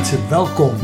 [0.00, 0.76] mensen, welkom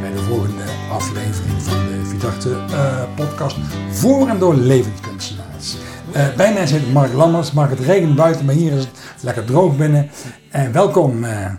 [0.00, 3.56] bij de volgende aflevering van de Vidarte uh, podcast
[3.90, 5.76] voor en door levenskunstenaars.
[6.16, 7.52] Uh, bij mij zit Mark Lammers.
[7.52, 10.10] Mark, het regent buiten, maar hier is het lekker droog binnen.
[10.50, 11.50] En welkom uh,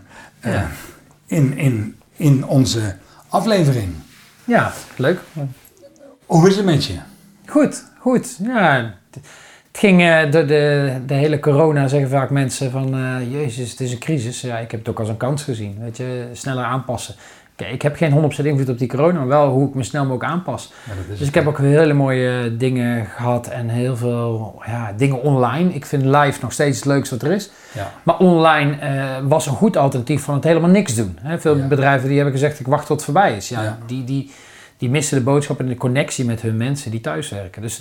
[0.41, 0.67] ja.
[1.25, 2.95] in, in, in onze
[3.29, 3.93] aflevering.
[4.43, 5.19] Ja, leuk.
[6.25, 6.99] Hoe is het met je?
[7.45, 8.37] Goed, goed.
[8.43, 8.93] Ja,
[9.73, 13.79] het ging uh, de, de, de, hele corona, zeggen vaak mensen van, uh, jezus, het
[13.79, 14.41] is een crisis.
[14.41, 17.15] Ja, ik heb het ook als een kans gezien, weet je, sneller aanpassen.
[17.55, 20.05] Kijk, ik heb geen 100% invloed op die corona, maar wel hoe ik me snel
[20.05, 20.73] mogelijk aanpas.
[20.85, 25.73] Ja, dus ik heb ook hele mooie dingen gehad en heel veel ja, dingen online.
[25.73, 27.51] Ik vind live nog steeds het leukste wat er is.
[27.71, 27.91] Ja.
[28.03, 31.19] Maar online uh, was een goed alternatief van het helemaal niks doen.
[31.37, 33.49] Veel bedrijven die hebben gezegd, ik wacht tot het voorbij is.
[33.49, 34.31] Ja, Die, die,
[34.77, 37.61] die missen de boodschap en de connectie met hun mensen die thuiswerken.
[37.61, 37.79] Dus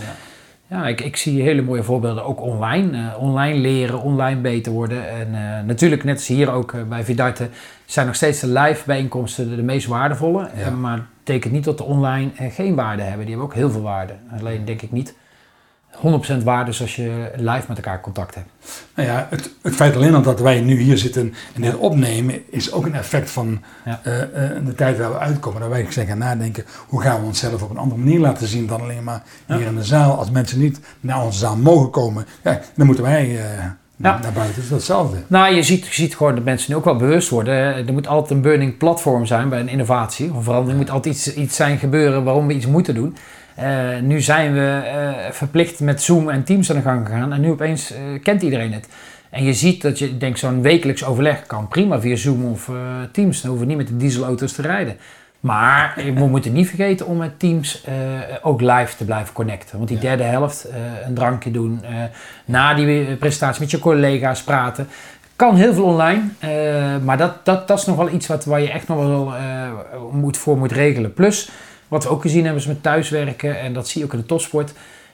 [0.72, 2.98] ja, ik, ik zie hele mooie voorbeelden ook online.
[2.98, 5.08] Uh, online leren, online beter worden.
[5.08, 7.48] En uh, natuurlijk, net als hier ook uh, bij Vidarte,
[7.84, 10.48] zijn nog steeds de live bijeenkomsten de, de meest waardevolle.
[10.56, 10.70] Ja.
[10.70, 13.20] maar het betekent niet dat de online geen waarde hebben.
[13.26, 14.12] Die hebben ook heel veel waarde.
[14.38, 15.14] Alleen denk ik niet
[15.96, 18.48] 100% waarde zoals je live met elkaar contact hebt.
[18.94, 22.42] Nou ja, het, het feit alleen al dat wij nu hier zitten en dit opnemen,
[22.50, 24.00] is ook een effect van ja.
[24.06, 25.60] uh, uh, de tijd waar we uitkomen.
[25.60, 28.80] Dat wij gaan nadenken, hoe gaan we onszelf op een andere manier laten zien dan
[28.80, 30.18] alleen maar hier in de zaal.
[30.18, 33.38] Als mensen niet naar onze zaal mogen komen, ja, dan moeten wij uh,
[33.96, 34.18] ja.
[34.18, 34.54] naar buiten.
[34.54, 35.16] Dat is hetzelfde.
[35.26, 37.54] Nou, je ziet, je ziet gewoon dat mensen nu ook wel bewust worden.
[37.86, 40.80] Er moet altijd een burning platform zijn bij een innovatie of verandering.
[40.80, 43.16] Er moet altijd iets, iets zijn gebeuren waarom we iets moeten doen.
[43.58, 47.40] Uh, nu zijn we uh, verplicht met Zoom en Teams aan de gang gegaan en
[47.40, 48.88] nu opeens uh, kent iedereen het.
[49.30, 52.70] En je ziet dat je, denk zo'n wekelijks overleg kan prima via Zoom of
[53.12, 53.40] Teams.
[53.40, 54.96] Dan hoeven we niet met de dieselauto's te rijden.
[55.40, 57.84] Maar we moeten niet vergeten om met Teams
[58.42, 59.76] ook live te blijven connecten.
[59.76, 60.68] Want die derde helft,
[61.06, 61.80] een drankje doen,
[62.44, 64.88] na die presentatie met je collega's praten.
[65.36, 66.22] Kan heel veel online,
[67.04, 69.32] maar dat, dat, dat is nog wel iets wat, waar je echt nog wel
[70.12, 71.14] moet, voor moet regelen.
[71.14, 71.50] Plus,
[71.92, 74.26] wat we ook gezien hebben is met thuiswerken, en dat zie je ook in de
[74.26, 74.72] topsport.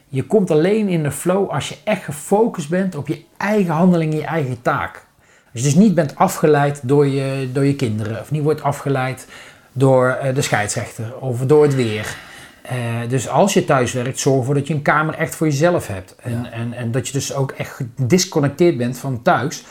[0.08, 4.14] Je komt alleen in de flow als je echt gefocust bent op je eigen handeling,
[4.14, 5.06] je eigen taak.
[5.52, 9.26] Als je dus niet bent afgeleid door je, door je kinderen, of niet wordt afgeleid
[9.72, 12.16] door eh, de scheidsrechter of door het weer.
[12.64, 15.86] Uh, dus als je thuis werkt, zorg ervoor dat je een kamer echt voor jezelf
[15.86, 16.14] hebt.
[16.22, 19.64] En, en, en dat je dus ook echt gedisconnecteerd bent van thuis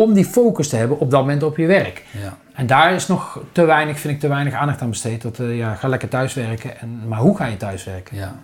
[0.00, 2.04] om die focus te hebben op dat moment op je werk.
[2.22, 2.36] Ja.
[2.52, 5.22] En daar is nog te weinig, vind ik, te weinig aandacht aan besteed.
[5.22, 6.80] Dat, uh, ja, ga lekker thuiswerken.
[6.80, 8.16] En, maar hoe ga je thuiswerken?
[8.16, 8.34] Ja.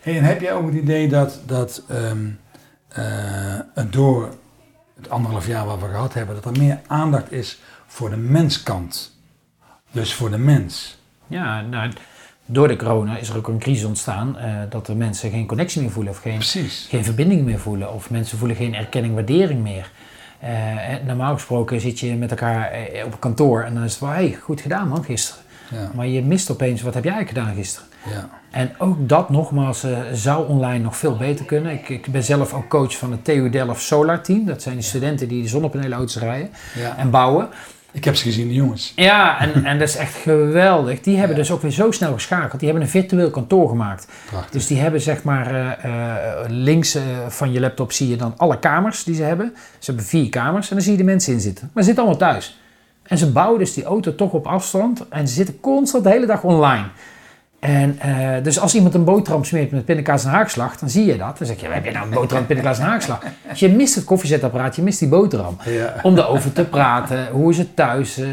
[0.00, 2.38] Hey, en heb jij ook het idee dat, dat um,
[2.98, 4.28] uh, door
[4.96, 9.16] het anderhalf jaar wat we gehad hebben, dat er meer aandacht is voor de menskant?
[9.90, 10.98] Dus voor de mens.
[11.26, 11.90] Ja, nou,
[12.46, 15.80] door de corona is er ook een crisis ontstaan uh, dat er mensen geen connectie
[15.80, 16.42] meer voelen of geen,
[16.88, 17.92] geen verbinding meer voelen.
[17.92, 19.90] Of mensen voelen geen erkenning, waardering meer.
[20.44, 20.48] Uh,
[21.06, 24.38] normaal gesproken zit je met elkaar eh, op kantoor en dan is het wel, hey,
[24.42, 25.42] goed gedaan man gisteren.
[25.70, 25.90] Ja.
[25.94, 27.88] Maar je mist opeens, wat heb jij gedaan gisteren?
[28.10, 28.28] Ja.
[28.50, 31.72] En ook dat nogmaals uh, zou online nog veel beter kunnen.
[31.72, 34.44] Ik, ik, ben zelf ook coach van het TU Delft Solar Team.
[34.46, 36.50] Dat zijn die studenten die de zonnepanelenauto's rijden
[36.96, 37.48] en bouwen.
[37.92, 38.92] Ik heb ze gezien, de jongens.
[38.96, 41.00] Ja, en, en dat is echt geweldig.
[41.00, 42.60] Die hebben dus ook weer zo snel geschakeld.
[42.60, 44.06] Die hebben een virtueel kantoor gemaakt.
[44.26, 44.50] Prachtig.
[44.50, 48.34] Dus die hebben zeg maar uh, uh, links uh, van je laptop zie je dan
[48.36, 49.52] alle kamers die ze hebben.
[49.78, 51.70] Ze hebben vier kamers en dan zie je de mensen in zitten.
[51.72, 52.60] Maar ze zitten allemaal thuis.
[53.02, 55.08] En ze bouwen dus die auto toch op afstand.
[55.08, 56.84] En ze zitten constant de hele dag online.
[57.62, 61.16] En uh, dus als iemand een boterham smeert met pindakaas en haakslag, dan zie je
[61.16, 61.38] dat.
[61.38, 63.22] Dan zeg je, heb je nou een boterham, pindakaas en haakslag?
[63.48, 65.56] Dus je mist het koffiezetapparaat, je mist die boterham.
[65.64, 65.94] Ja.
[66.02, 68.18] Om erover te praten, hoe is het thuis?
[68.18, 68.26] Uh,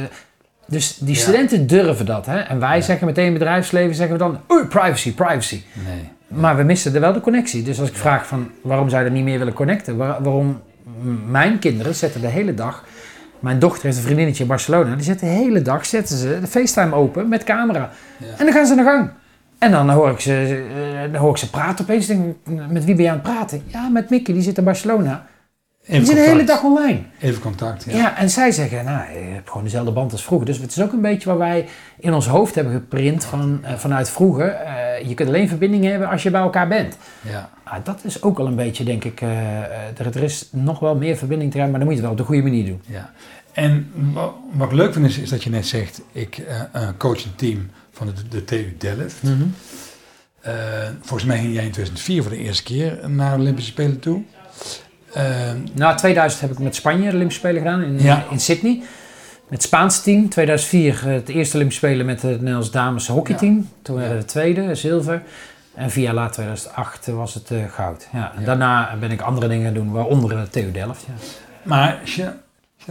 [0.68, 1.66] dus die studenten ja.
[1.66, 2.26] durven dat.
[2.26, 2.40] Hè?
[2.40, 2.82] En wij ja.
[2.82, 5.62] zeggen meteen in bedrijfsleven, zeggen we dan, oei, privacy, privacy.
[5.88, 6.10] Nee.
[6.28, 7.64] Maar we missen er wel de connectie.
[7.64, 9.98] Dus als ik vraag van, waarom zou je er niet meer willen connecten?
[9.98, 10.62] Waar, waarom
[11.26, 12.84] mijn kinderen zetten de hele dag...
[13.40, 14.96] Mijn dochter heeft een vriendinnetje in Barcelona.
[14.96, 17.90] Die zet de hele dag zetten ze de FaceTime open met camera.
[18.38, 19.10] En dan gaan ze naar gang.
[19.60, 20.66] En dan hoor ik ze,
[21.06, 22.06] uh, dan hoor ik ze praten opeens.
[22.06, 22.36] Denk,
[22.70, 23.64] met wie ben je aan het praten?
[23.66, 25.26] Ja, met Mickey, die zit in Barcelona.
[25.90, 27.00] Even die zit de hele dag online.
[27.20, 27.98] Even contact, ja.
[27.98, 28.18] ja.
[28.18, 30.48] en zij zeggen, nou, je hebt gewoon dezelfde band als vroeger.
[30.48, 31.66] Dus het is ook een beetje waar wij
[32.00, 34.58] in ons hoofd hebben geprint van, uh, vanuit vroeger.
[34.66, 36.98] Uh, je kunt alleen verbinding hebben als je bij elkaar bent.
[37.22, 37.50] Ja.
[37.64, 41.18] Ah, dat is ook al een beetje, denk ik, er, er, is nog wel meer
[41.18, 42.82] verbinding te hebben, maar dan moet je het wel op de goede manier doen.
[42.86, 43.12] Ja.
[43.52, 43.92] En
[44.54, 46.44] wat, ik leuk vind is, is dat je net zegt, ik
[46.98, 49.24] coach een team van de, de TU Delft.
[49.24, 49.54] Mm -hmm.
[50.48, 50.54] uh,
[51.00, 54.22] volgens mij ging jij in 2004 voor de eerste keer naar de Olympische Spelen toe.
[55.18, 55.24] Uh,
[55.74, 58.26] nou, 2000 heb ik met Spanje de Olympische Spelen gedaan in, ja.
[58.30, 58.78] in Sydney.
[59.48, 60.30] Met het Spaanse team.
[60.30, 63.58] 2004 het eerste Olympische Spelen met het Nederlands dames hockeyteam.
[63.58, 63.64] Ja.
[63.82, 65.22] Toen werden we de tweede, zilver.
[65.74, 68.08] En vier jaar later, 2008, was het uh, goud.
[68.14, 71.06] Ja, en daarna ben ik andere dingen doen, waaronder de TU Delft.
[71.08, 71.14] Ja.
[71.64, 72.32] Maar als je,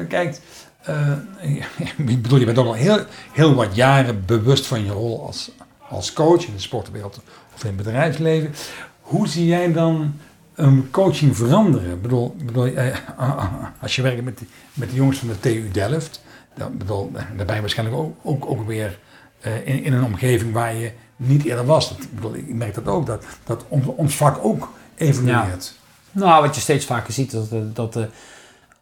[0.00, 0.40] je kijkt,
[0.82, 1.12] eh,
[2.06, 5.50] ik bedoel, je bent ook al heel, heel wat jaren bewust van je rol als,
[5.88, 7.20] als coach in de sportwereld
[7.54, 8.54] of in het bedrijfsleven.
[9.00, 10.14] Hoe zie jij dan
[10.54, 11.92] een coaching veranderen?
[11.92, 12.96] Ik bedoel, bedoel eh,
[13.82, 14.42] als je werkt met,
[14.72, 16.22] met de jongens van de TU Delft,
[16.56, 18.98] dan, bedoel, dan ben je waarschijnlijk ook, ook, ook weer
[19.40, 21.88] eh, in, in een omgeving waar je niet eerder was.
[21.88, 25.74] Dat, ik, bedoel, ik merk dat ook, dat, dat ons, ons vak ook evolueert.
[26.12, 28.08] Nou, wat je steeds vaker ziet, dat, dat de,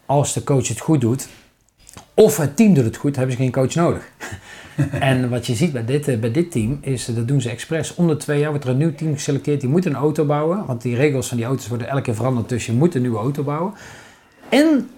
[0.06, 1.29] als de coach het goed doet,
[2.14, 4.11] of het team doet het goed, hebben ze geen coach nodig.
[5.00, 7.94] en wat je ziet bij dit, eh, bij dit team is, dat doen ze expres.
[7.94, 9.61] Om de twee jaar wordt er een nieuw team geselecteerd.
[9.61, 12.49] Die moet een auto bouwen, want die regels van die auto's worden elke keer veranderd.
[12.49, 13.73] Dus je moet een nieuwe auto bouwen.
[14.49, 14.88] En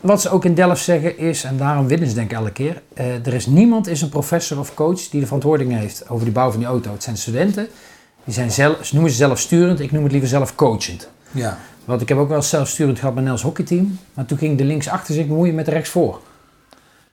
[0.00, 2.82] wat ze ook in Delft zeggen is, en daarom winnen ze denk ik elke keer,
[2.98, 6.34] uh, er is niemand is een professor of coach die de verantwoording heeft over die
[6.34, 6.92] bouw van die auto.
[6.92, 7.68] Het zijn studenten,
[8.24, 11.08] die zijn zelf, ze noemen ze zelfsturend, ik noem het liever zelf coachend.
[11.30, 11.58] Ja.
[11.84, 15.14] Want ik heb ook wel zelfsturend gehad met Nels hockeyteam, maar toen ging de linksachter
[15.14, 16.20] zich bemoeien met de rechtsvoor.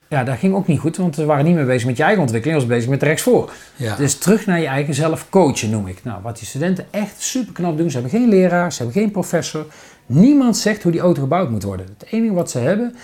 [0.08, 2.22] Ja, dat ging ook niet goed, want we waren niet meer bezig met je eigen
[2.22, 3.52] ontwikkeling, we was bezig met de rechtsvoor.
[3.76, 3.96] Ja.
[3.96, 6.04] Dus terug naar je eigen zelf coachen noem ik.
[6.04, 9.12] Nou, wat die studenten echt super knap doen, ze hebben geen leraar, ze hebben geen
[9.12, 9.66] professor.
[10.06, 11.86] Niemand zegt hoe die auto gebouwd moet worden.
[12.00, 12.96] Het enige wat ze hebben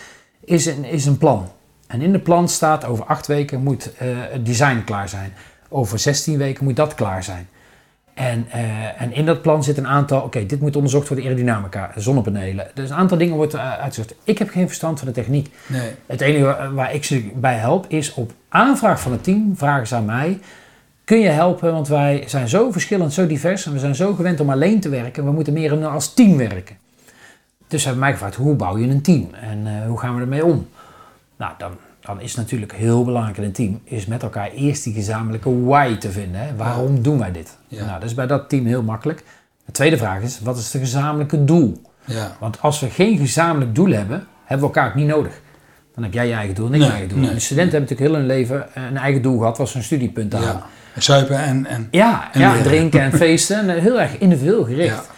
[0.43, 1.49] is een, is een plan.
[1.87, 5.33] En in de plan staat over acht weken moet uh, het design klaar zijn.
[5.69, 7.47] Over 16 weken moet dat klaar zijn.
[8.17, 11.91] En, uh, en in dat plan zit een aantal, oké, dit moet onderzocht worden, aerodynamica,
[11.95, 12.67] zonnepanelen.
[12.73, 14.15] Dus een aantal dingen wordt uh, uitgezocht.
[14.23, 15.53] Ik heb geen verstand van de techniek.
[15.67, 15.91] Nee.
[16.05, 19.95] Het enige waar ik ze bij help is op aanvraag van het team, vragen ze
[19.95, 20.39] aan mij,
[21.03, 21.73] kun je helpen?
[21.73, 24.89] Want wij zijn zo verschillend, zo divers en we zijn zo gewend om alleen te
[24.89, 25.25] werken.
[25.25, 26.77] We moeten meer als team werken.
[27.67, 29.29] Dus ze hebben mij gevraagd, hoe bouw je een team?
[29.33, 30.67] En uh, hoe gaan we ermee om?
[31.37, 31.71] Nou, dan,
[32.07, 35.95] dan is natuurlijk heel belangrijk in een team, is met elkaar eerst die gezamenlijke why
[35.97, 36.41] te vinden.
[36.41, 36.55] Hè?
[36.55, 37.57] Waarom doen wij dit?
[37.67, 37.85] Ja.
[37.85, 39.23] Nou, dat is bij dat team heel makkelijk.
[39.65, 41.81] De tweede vraag is, wat is het gezamenlijke doel?
[42.05, 42.35] Ja.
[42.39, 45.41] Want als we geen gezamenlijk doel hebben, hebben we elkaar ook niet nodig.
[45.95, 47.19] Dan heb jij je eigen doel en ik Nee, mijn eigen doel.
[47.19, 47.29] nee.
[47.29, 50.31] En de studenten hebben natuurlijk heel hun leven een eigen doel gehad, was een studiepunt
[50.31, 50.51] te halen.
[50.95, 51.01] ja.
[51.01, 53.69] Zuipen en, en Ja, En ja drinken en feesten.
[53.69, 55.09] En heel erg individueel gericht.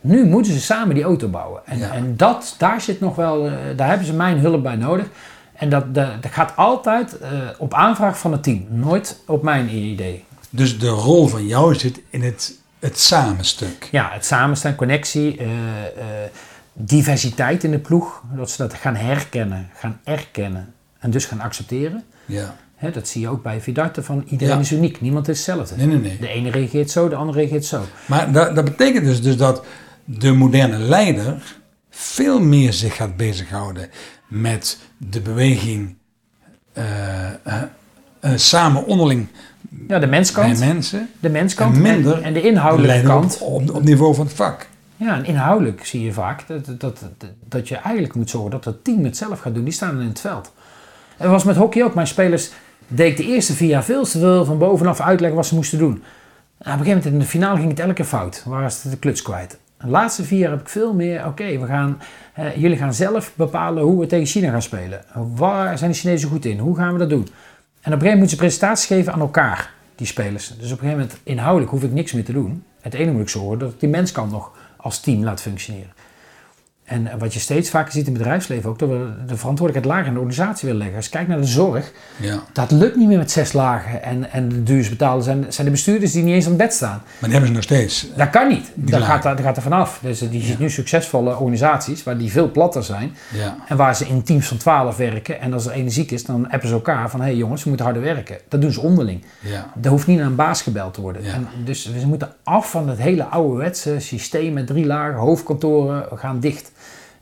[0.00, 1.60] Nu moeten ze samen die auto bouwen.
[1.64, 5.06] En, en dat, daar zit nog wel, eh, daar hebben ze mijn hulp bij nodig.
[5.58, 8.66] En dat, dat, dat gaat altijd eh, op aanvraag van het team.
[8.68, 10.24] Nooit op mijn idee.
[10.50, 13.88] Dus de rol van jou zit in het, het samenstuk.
[13.90, 16.30] Ja, het samenstaan, connectie, eh, eh,
[16.72, 18.22] diversiteit in de ploeg.
[18.36, 22.04] Dat ze dat gaan herkennen, gaan erkennen en dus gaan accepteren.
[22.26, 22.56] Ja.
[22.76, 24.60] Hè, dat zie je ook bij Vidarte van iedereen Ja.
[24.60, 25.00] is uniek.
[25.00, 25.76] Niemand is hetzelfde.
[25.76, 26.18] Nee, nee, nee.
[26.20, 27.82] De ene reageert zo, de andere reageert zo.
[28.06, 29.64] Maar dat, dat betekent dus, dus dat
[30.04, 31.56] de moderne leider
[31.90, 33.90] veel meer zich gaat bezighouden
[34.28, 35.94] met de beweging
[36.72, 37.62] eh, eh,
[38.20, 39.26] eh, samen onderling
[39.88, 40.58] Ja, de menskant.
[40.58, 41.08] bij mensen.
[41.20, 43.38] De menskant En minder en, en de inhoudelijke op, kant.
[43.40, 44.66] op, op niveau van het vak.
[44.96, 47.04] Ja, en inhoudelijk zie je vaak dat, dat, dat,
[47.44, 49.64] dat je eigenlijk moet zorgen dat het team het zelf gaat doen.
[49.64, 50.52] Die staan in het veld.
[51.16, 51.94] En dat was met hockey ook.
[51.94, 52.50] Mijn spelers
[52.88, 55.78] deed ik de eerste vier jaar veel te veel van bovenaf uitleggen wat ze moesten
[55.78, 55.90] doen.
[55.90, 56.06] Nou, op
[56.58, 58.42] een gegeven moment in de finale ging het elke keer fout.
[58.46, 59.58] Waar ze de kluts kwijt.
[59.80, 62.00] De laatste vier heb ik veel meer, oké, we gaan,
[62.56, 65.04] jullie gaan zelf bepalen hoe we tegen China gaan spelen.
[65.34, 66.58] Waar zijn de Chinezen goed in?
[66.58, 67.20] Hoe gaan we dat doen?
[67.20, 70.48] En op een gegeven moment moeten ze presentaties geven aan elkaar, die spelers.
[70.48, 72.64] Dus op een gegeven moment, inhoudelijk hoef ik niks meer te doen.
[72.80, 75.92] Het ene moet ik zorgen dat ik die menskant nog als team laat functioneren.
[76.88, 80.06] En wat je steeds vaker ziet in het bedrijfsleven ook, dat we de verantwoordelijkheid lager
[80.06, 80.96] in de organisatie willen leggen.
[80.96, 82.42] Als je kijkt naar de zorg, Ja.
[82.52, 84.02] dat lukt niet meer met zes lagen.
[84.02, 86.72] En, en de duurste betalen zijn, zijn de bestuurders die niet eens aan het bed
[86.74, 87.02] staan.
[87.02, 88.06] Maar die hebben ze nog steeds.
[88.16, 88.70] Dat kan niet.
[88.74, 89.98] Dat gaat, dat gaat er vanaf.
[90.02, 93.16] Dus eh, die ziet nu succesvolle organisaties waar die veel platter zijn.
[93.32, 93.56] Ja.
[93.68, 95.40] En waar ze in teams van 12 werken.
[95.40, 97.20] En als er één ziek is, dan appen ze elkaar van...
[97.20, 98.36] hé hey jongens, we moeten harder werken.
[98.48, 99.24] Dat doen ze onderling.
[99.40, 99.72] Ja.
[99.82, 101.24] Er hoeft niet naar een baas gebeld te worden.
[101.24, 106.40] En dus we moeten af van het hele ouderwetse systeem met drie lagen, hoofdkantoren, gaan
[106.40, 106.70] dicht.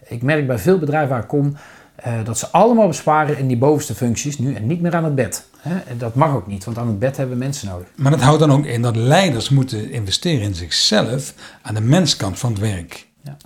[0.08, 1.56] Ik merk bij veel bedrijven waar ik kom
[1.96, 5.14] eh, dat ze allemaal besparen in die bovenste functies nu en niet meer aan het
[5.14, 5.48] bed.
[5.58, 5.78] Hè?
[5.78, 7.86] En Dat mag ook niet, want aan het bed hebben we mensen nodig.
[7.94, 12.38] Maar dat houdt dan ook in dat leiders moeten investeren in zichzelf aan de menskant
[12.38, 13.06] van het werk.
[13.22, 13.36] Ja.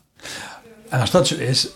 [0.88, 1.68] En als dat zo is,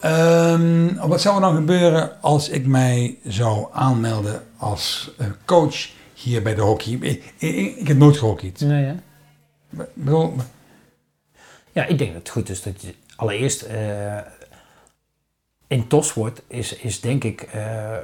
[0.00, 6.42] ehm, wat zou er dan gebeuren als ik mij zou aanmelden als eh, coach hier
[6.42, 6.92] bij de hockey?
[7.00, 8.60] Ik, ik, ik heb nooit gehockeyd.
[8.60, 8.92] Nee, hè?
[9.82, 10.34] Ik bedoel,
[11.72, 14.16] Ja, ik denk dat het goed is dat je allereerst eh,
[15.66, 18.00] in topsport is, is denk ik eh, eh,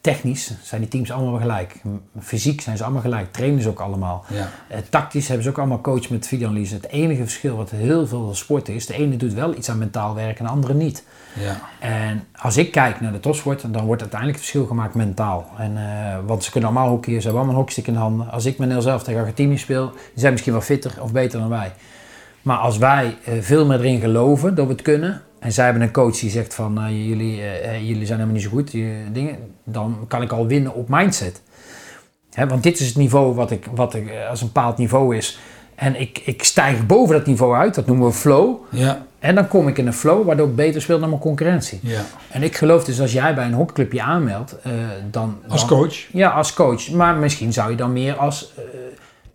[0.00, 1.74] technisch zijn die teams allemaal gelijk.
[2.20, 4.24] Fysiek zijn ze allemaal gelijk, trainen ze ook allemaal.
[4.28, 4.50] ja.
[4.88, 6.74] Tactisch hebben ze ook allemaal coach met videoanalyse.
[6.74, 10.14] Het enige verschil wat heel veel sporten is, de ene doet wel iets aan mentaal
[10.14, 11.04] werk en de andere niet.
[11.34, 11.60] ja.
[11.80, 15.50] En als ik kijk naar de topsport, dan wordt uiteindelijk het verschil gemaakt mentaal.
[15.58, 15.76] En,
[16.26, 18.30] want ze kunnen allemaal hockeyen, ze hebben allemaal een hockeystick in de handen.
[18.30, 21.40] Als ik met Nel zelf tegen Argentinië speel, die zijn misschien wel fitter of beter
[21.40, 21.72] dan wij.
[22.42, 25.82] Maar als wij eh, veel meer erin geloven dat we het kunnen, en zij hebben
[25.82, 28.92] een coach die zegt van uh, jullie, uh, jullie zijn helemaal niet zo goed, die,
[29.12, 31.42] dingen, dan kan ik al winnen op mindset.
[32.32, 35.38] Hè, want dit is het niveau wat ik, wat ik als een bepaald niveau is.
[35.74, 38.56] En ik, ik stijg boven dat niveau uit, dat noemen we flow.
[38.70, 39.06] Ja.
[39.18, 41.80] En dan kom ik in een flow waardoor ik beter speel dan mijn concurrentie.
[41.82, 42.00] Ja.
[42.30, 44.56] En ik geloof dus als jij bij een hockeyclubje aanmeldt,
[45.10, 45.96] dan, Als dan- coach.
[46.12, 46.90] Ja, als coach.
[46.90, 48.52] Maar misschien zou je dan meer als...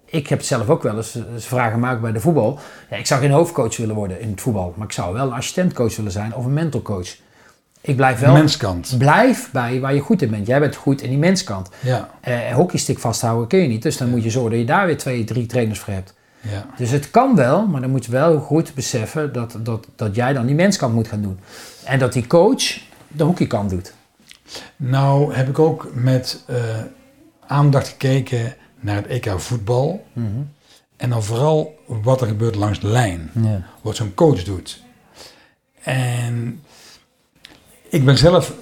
[0.09, 2.59] eh, ik heb het zelf ook wel eens, ze vragen ook bij de voetbal.
[2.89, 4.73] Ja, ik zou geen hoofdcoach willen worden in het voetbal.
[4.75, 7.15] Maar ik zou wel een assistentcoach willen zijn of een mentorcoach.
[7.81, 8.33] Ik blijf wel...
[8.33, 8.95] Menskant.
[8.97, 10.47] Blijf bij waar je goed in bent.
[10.47, 11.69] Jij bent goed in die menskant.
[11.79, 12.09] Ja.
[12.21, 13.81] Eh hockeystick vasthouden kun je niet.
[13.81, 16.13] Dus dan moet je zorgen dat je daar weer twee, drie trainers voor hebt.
[16.41, 16.65] Ja.
[16.77, 20.33] Dus het kan wel, maar dan moet je wel goed beseffen dat, dat, dat jij
[20.33, 21.39] dan die menskant moet gaan doen.
[21.83, 23.93] En dat die coach de hockeykant doet.
[24.75, 26.55] Nou heb ik ook met eh,
[27.47, 30.05] aandacht gekeken naar het EK voetbal.
[30.97, 33.31] En dan vooral wat er gebeurt langs de lijn.
[33.41, 33.61] Ja.
[33.81, 34.83] Wat zo'n coach doet.
[35.83, 36.63] En
[37.89, 38.53] ik ben zelf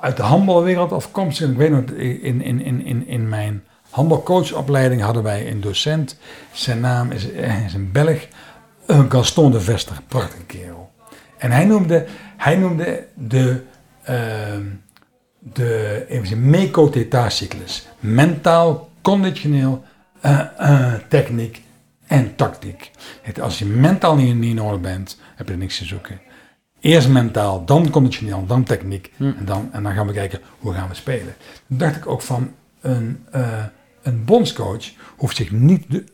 [0.00, 1.50] uit de handbalwereld afkomstig.
[1.50, 6.18] Ik weet nog, in, in, in, in, in mijn handbalcoachopleiding hadden wij een docent.
[6.52, 8.26] Zijn naam is, eh, is een Belg.
[8.86, 9.96] Gaston de Vester.
[10.08, 10.90] Prachtige kerel.
[11.38, 13.62] En hij noemde, hij noemde de,
[14.02, 14.62] ehm
[15.38, 16.50] de even.
[18.00, 19.84] Mentaal, conditioneel,
[20.20, 21.62] eh, eh, techniek
[22.06, 22.90] en tactiek.
[23.22, 26.20] Het, als je mentaal niet, niet in orde bent, heb je er niks te zoeken.
[26.80, 29.12] Eerst mentaal, dan conditioneel, dan techniek.
[29.18, 31.34] En, dan, en dan gaan we kijken hoe gaan we spelen.
[31.68, 33.64] Toen dacht ik ook van een, eh,
[34.02, 34.84] een bondscoach
[35.16, 36.04] hoeft zich niet de-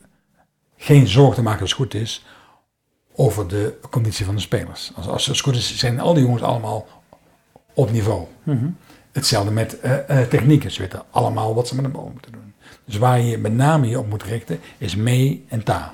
[0.77, 2.25] geen zorgen te maken als het goed is
[3.15, 4.91] over de conditie van de spelers.
[4.95, 6.87] Als, als het goed is, zijn al die jongens allemaal
[7.73, 8.25] op niveau.
[9.11, 10.71] Hetzelfde met eh, technieken.
[10.71, 12.46] Ze weten allemaal wat ze met een bal moeten doen.
[12.87, 15.93] Dus waar je met name je op moet richten, is mee en ta.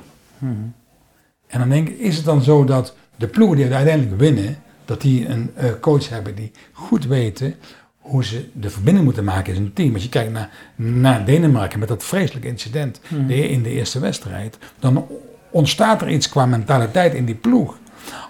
[1.48, 5.02] En dan denk ik, is het dan zo dat de ploegen die uiteindelijk winnen, dat
[5.02, 7.56] die een eh, coach hebben die goed weten
[8.00, 9.94] hoe ze de verbinding moeten maken in een team.
[9.94, 14.58] Als je kijkt naar, naar Denemarken met dat vreselijke incident de- in de eerste wedstrijd,
[14.80, 15.08] dan
[15.52, 17.78] ontstaat er iets qua mentaliteit in die ploeg,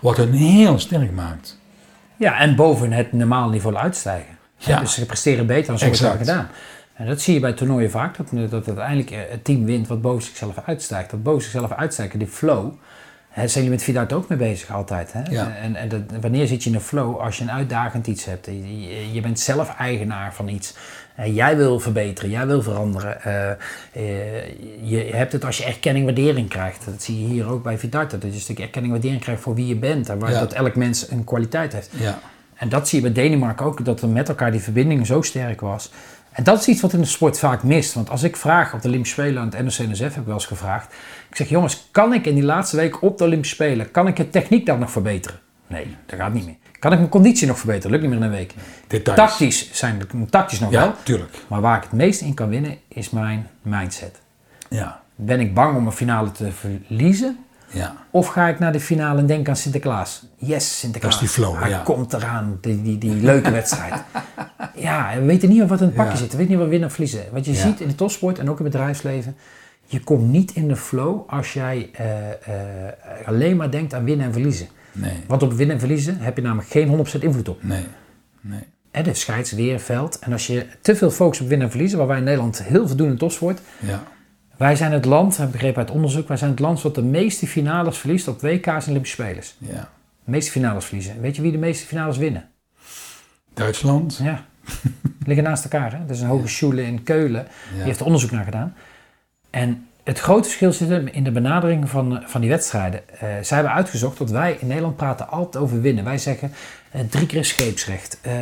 [0.01, 1.60] wat hen heel sterk maakt.
[2.17, 4.38] Ja, en boven het normale niveau uitstijgen.
[4.58, 4.79] Ja.
[4.79, 6.48] Dus ze presteren beter dan ze ooit hebben gedaan.
[6.94, 10.02] En dat zie je bij toernooien vaak, dat, dat uiteindelijk eh, het team wint wat
[10.02, 11.10] boven zichzelf uitstijgt.
[11.10, 12.74] Dat boven zichzelf uitstijgen, die flow,
[13.36, 15.14] zijn jullie met Vidart ook mee bezig altijd.
[15.14, 15.22] Hè?
[15.30, 15.56] Ja.
[15.56, 17.20] En, en dat, wanneer zit je in een flow?
[17.20, 18.46] Als je een uitdagend iets hebt.
[19.12, 20.76] Je, bent zelf eigenaar van iets.
[21.16, 23.24] Eh, jij wil verbeteren, jij wil veranderen.
[23.24, 23.58] Eh, eh,
[24.82, 26.86] je hebt het als je erkenning, waardering krijgt.
[26.86, 28.12] Dat zie je hier ook bij Vidart.
[28.12, 30.10] Dat je een stuk erkenning, waardering krijgt voor wie je bent.
[30.10, 30.40] En waar, Ja.
[30.40, 31.90] dat elk mens een kwaliteit heeft.
[31.92, 32.20] Ja,
[32.56, 35.62] En dat zie je bij Denemarken ook, dat er met elkaar die verbinding zo sterk
[35.62, 35.92] was.
[36.34, 37.94] En dat is iets wat in de sport vaak mist.
[37.94, 40.46] Want als ik vraag op de Olympische Spelen aan het NOC-NSF, heb ik wel eens
[40.46, 40.94] gevraagd.
[41.30, 44.16] Ik zeg, jongens, kan ik in die laatste week op de Olympische Spelen, kan ik
[44.16, 45.40] de techniek dan nog verbeteren?
[45.68, 46.56] Nee, dat gaat niet meer.
[46.80, 47.92] Kan ik mijn conditie nog verbeteren?
[47.92, 48.54] Lukt niet meer in een week.
[48.88, 49.20] details.
[49.20, 50.86] Tactisch zijn tactisch nog wel.
[50.86, 51.36] Ja, tuurlijk.
[51.48, 54.22] Maar waar ik het meest in kan winnen, is mijn mindset.
[54.70, 57.43] Ja, Ben ik bang om een finale te verliezen?
[57.74, 57.96] Ja.
[58.12, 60.24] Of ga ik naar de finale en denk aan Sinterklaas?
[60.38, 61.13] Yes, Sinterklaas.
[61.13, 61.80] Dat is die flow, Hij ja.
[61.80, 63.94] komt eraan, die, die, die leuke wedstrijd.
[64.75, 66.18] Ja, we weten niet wat in het pakje Ja.
[66.18, 66.32] zit.
[66.32, 67.24] We weten niet wat winnen of verliezen.
[67.32, 69.36] Wat je ziet in de topsport en ook in het bedrijfsleven.
[69.86, 72.94] Je komt niet in de flow als jij eh, eh,
[73.25, 74.68] alleen maar denkt aan winnen en verliezen.
[74.92, 77.63] Nee, Want op winnen en verliezen heb je namelijk geen 100% invloed op.
[77.63, 77.86] nee,
[78.42, 78.60] nee.
[78.92, 80.20] Hè, de scheids, weer, veld.
[80.20, 82.88] En als je te veel focust op winnen en verliezen, waar wij in Nederland heel
[82.88, 83.62] veel doen in topsport.
[83.80, 84.03] Ja,
[84.58, 87.02] Wij zijn het land, heb ik begrepen uit onderzoek, wij zijn het land wat de
[87.04, 89.56] meeste finales verliest op WK's en Olympische Spelers.
[89.58, 89.90] ja.
[90.26, 91.22] De meeste finales verliezen.
[91.22, 92.50] Weet je wie de meeste finales winnen?
[93.54, 94.20] Duitsland.
[94.24, 94.46] Ja.
[95.26, 95.92] Liggen naast elkaar.
[95.92, 96.00] Hè?
[96.06, 97.48] Dat is een hogeschool in Keulen.
[97.74, 98.74] Die heeft er onderzoek naar gedaan.
[99.50, 103.10] En het grote verschil zit hem in de benadering van, van die wedstrijden.
[103.10, 106.04] Eh, zij hebben uitgezocht dat wij in Nederland praten altijd over winnen.
[106.04, 106.52] Wij zeggen
[106.92, 108.20] eh, drie keer scheepsrecht.
[108.22, 108.34] Eh,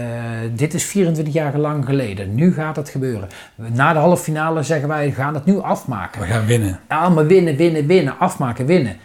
[0.55, 2.35] dit is 24 jaar lang geleden.
[2.35, 3.29] Nu gaat het gebeuren.
[3.55, 6.21] Na de halve finale zeggen wij we gaan het nu afmaken.
[6.21, 6.79] We gaan winnen.
[6.87, 8.97] Allemaal winnen, winnen, winnen, afmaken, winnen.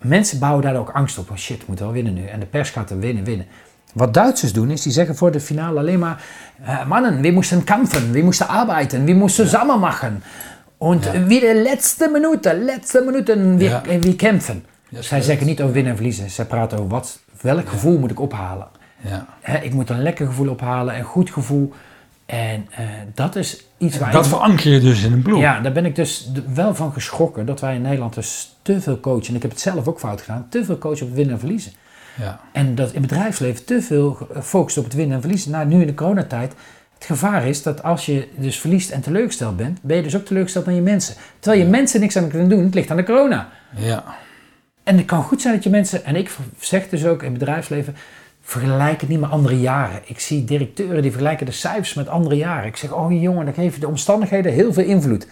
[0.00, 1.30] Mensen bouwen daar ook angst op.
[1.30, 2.26] Oh shit, we moeten wel winnen nu.
[2.26, 3.46] En de pers gaat er winnen, winnen.
[3.92, 6.24] Wat Duitsers doen is, die zeggen voor de finale alleen maar...
[6.86, 10.22] mannen, we moesten kampen, we moesten arbeiten, we moesten samen maken.
[10.80, 11.54] En Ja.
[11.62, 13.82] laatste minuten, laatste minuten, we, Ja.
[14.00, 14.64] we kämpfen.
[14.88, 16.30] Ja, Zij zeggen niet over winnen en verliezen.
[16.30, 18.66] Zij praten over wat, welk gevoel moet ik ophalen.
[19.00, 19.26] Ja.
[19.40, 21.72] Hè, ik moet een lekker gevoel ophalen, een goed gevoel.
[22.26, 22.84] En eh,
[23.14, 25.40] dat is iets waar Dat ik- veranker je dus in een ploeg.
[25.40, 29.00] ja, daar ben ik dus wel van geschrokken dat wij in Nederland dus te veel
[29.00, 29.28] coachen.
[29.28, 30.46] En ik heb het zelf ook fout gedaan.
[30.50, 31.72] Te veel coachen op winnen en verliezen.
[32.20, 32.40] Ja.
[32.52, 35.50] En dat in het bedrijfsleven te veel focust op het winnen en verliezen.
[35.50, 36.54] Nou, nu in de coronatijd.
[37.00, 40.24] Het gevaar is dat als je dus verliest en teleurgesteld bent, ben je dus ook
[40.24, 41.14] teleurgesteld aan je mensen.
[41.38, 43.48] Terwijl je mensen niks aan kunnen doen, het ligt aan de corona.
[43.76, 44.04] Ja.
[44.82, 47.38] En het kan goed zijn dat je mensen, en ik zeg dus ook in het
[47.38, 47.96] bedrijfsleven,
[48.40, 50.00] vergelijk het niet met andere jaren.
[50.04, 52.66] Ik zie directeuren die vergelijken de cijfers met andere jaren.
[52.66, 55.26] Ik zeg, oh jongen, dan geven de omstandigheden heel veel invloed.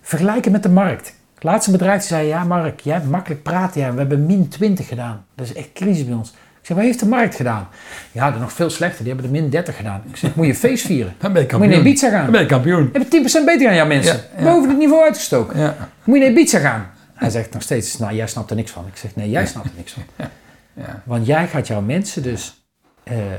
[0.00, 1.14] Vergelijk het met de markt.
[1.38, 3.80] Laatste bedrijf zei, ja Mark, jij hebt makkelijk praten.
[3.80, 5.24] Ja, we hebben min 20 gedaan.
[5.34, 6.34] Dat is echt crisis bij ons.
[6.62, 7.68] Ik zeg, wat heeft de markt gedaan?
[8.12, 9.04] Ja, dat nog veel slechter.
[9.04, 10.02] Die hebben de min 30 gedaan.
[10.08, 11.14] Ik zeg, moet je feest vieren?
[11.18, 11.70] Dan ben je Moet kampioen.
[11.70, 12.22] je naar Ibiza gaan?
[12.22, 12.90] Dan ben je kampioen.
[12.92, 14.14] Je hebt 10% beter aan jouw mensen.
[14.14, 14.44] Ja, ja.
[14.44, 15.58] Boven het niveau uitgestoken.
[15.58, 15.76] Ja.
[16.04, 16.90] Moet je naar Ibiza gaan?
[17.14, 18.86] Hij zegt nog steeds, nou jij snapt er niks van.
[18.86, 20.02] Ik zeg, nee, jij snapt er niks van.
[20.74, 21.02] Ja.
[21.04, 22.64] Want jij gaat jouw mensen dus
[23.02, 23.38] eh, eh,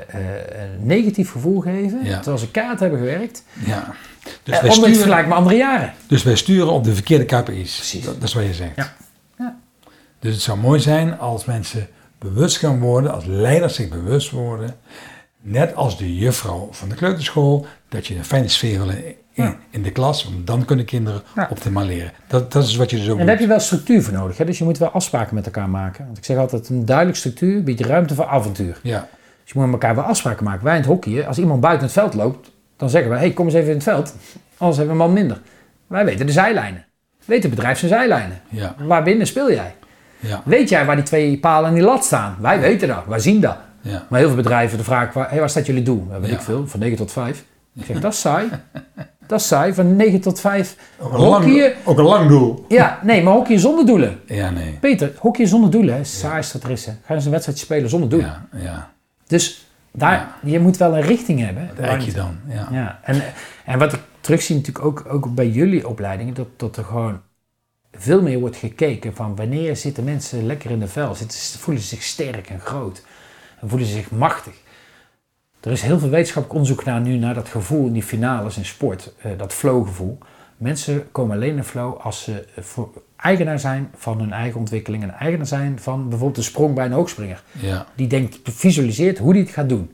[0.61, 3.93] een negatief gevoel geven, terwijl ze kaart hebben gewerkt, ja.
[4.43, 5.93] Dus, eh, wij sturen, vergelijk met andere jaren.
[6.07, 7.75] dus wij sturen op de verkeerde KPI's.
[7.75, 8.03] Precies.
[8.05, 8.75] Dat, dat is wat je zegt.
[8.75, 8.93] Ja.
[9.37, 9.57] Ja.
[10.19, 11.87] Dus het zou mooi zijn als mensen
[12.23, 14.75] bewust gaan worden, als leiders zich bewust worden,
[15.41, 19.15] net als de juffrouw van de kleuterschool, dat je een fijne sfeer wil in, in,
[19.43, 19.55] Ja.
[19.69, 21.47] in de klas, want dan kunnen kinderen Ja.
[21.51, 22.11] optimaal leren.
[22.27, 24.37] Dat, dat is wat je dus ook En daar heb je wel structuur voor nodig.
[24.37, 24.45] Hè?
[24.45, 26.05] Dus je moet wel afspraken met elkaar maken.
[26.05, 28.79] Want ik zeg altijd, een duidelijke structuur biedt ruimte voor avontuur.
[28.83, 28.99] Ja,
[29.43, 30.63] Dus je moet met elkaar wel afspraken maken.
[30.63, 33.45] Wij in het hockey, als iemand buiten het veld loopt, dan zeggen we, hey, kom
[33.45, 34.15] eens even in het veld.
[34.57, 35.41] Anders hebben we een man minder.
[35.87, 36.85] Wij weten de zijlijnen.
[37.25, 38.41] Weet het bedrijf zijn zijlijnen.
[38.49, 39.75] ja, Waar binnen speel jij?
[40.23, 42.35] Ja, Weet jij waar die twee palen en die lat staan?
[42.39, 43.57] Wij weten dat, wij zien dat.
[43.81, 44.05] ja.
[44.09, 46.07] Maar heel veel bedrijven, de vraag, waar, hey, waar staat jullie doel?
[46.11, 46.35] Dat weet Ja.
[46.35, 47.43] ik veel, van 9 tot 5.
[47.75, 48.49] Ik zeg, dat is saai.
[49.27, 50.75] Dat is saai, van 9 tot 5.
[50.99, 52.65] Ook een, lang, ook een lang doel.
[52.67, 54.19] ja, nee, maar hockey zonder doelen.
[54.25, 54.77] Ja, nee.
[54.81, 56.85] Peter, hockey zonder doelen, hè, is wat er is.
[56.85, 56.91] Hè.
[57.05, 58.47] Ga eens een wedstrijdje spelen zonder doelen.
[58.51, 58.89] Ja, ja.
[59.27, 61.69] Dus daar, je moet wel een richting hebben.
[61.75, 62.35] Wat eik je dan?
[62.47, 62.67] Ja.
[62.71, 63.21] Ja, en,
[63.65, 67.21] en wat ik terugzie natuurlijk ook, ook bij jullie opleidingen, dat, dat er gewoon
[67.97, 71.89] veel meer wordt gekeken van wanneer zitten mensen lekker in de vel, zitten, voelen ze
[71.89, 73.03] zich sterk en groot
[73.61, 74.53] en voelen ze zich machtig.
[75.59, 78.65] Er is heel veel wetenschappelijk onderzoek naar nu naar dat gevoel in die finales in
[78.65, 80.17] sport, eh, dat flow-gevoel.
[80.57, 82.79] Mensen komen alleen in flow als ze eh,
[83.15, 86.91] eigenaar zijn van hun eigen ontwikkeling en eigenaar zijn van bijvoorbeeld de sprong bij een
[86.91, 87.43] hoogspringer.
[87.51, 89.91] Ja, Die denkt, visualiseert hoe hij het gaat doen.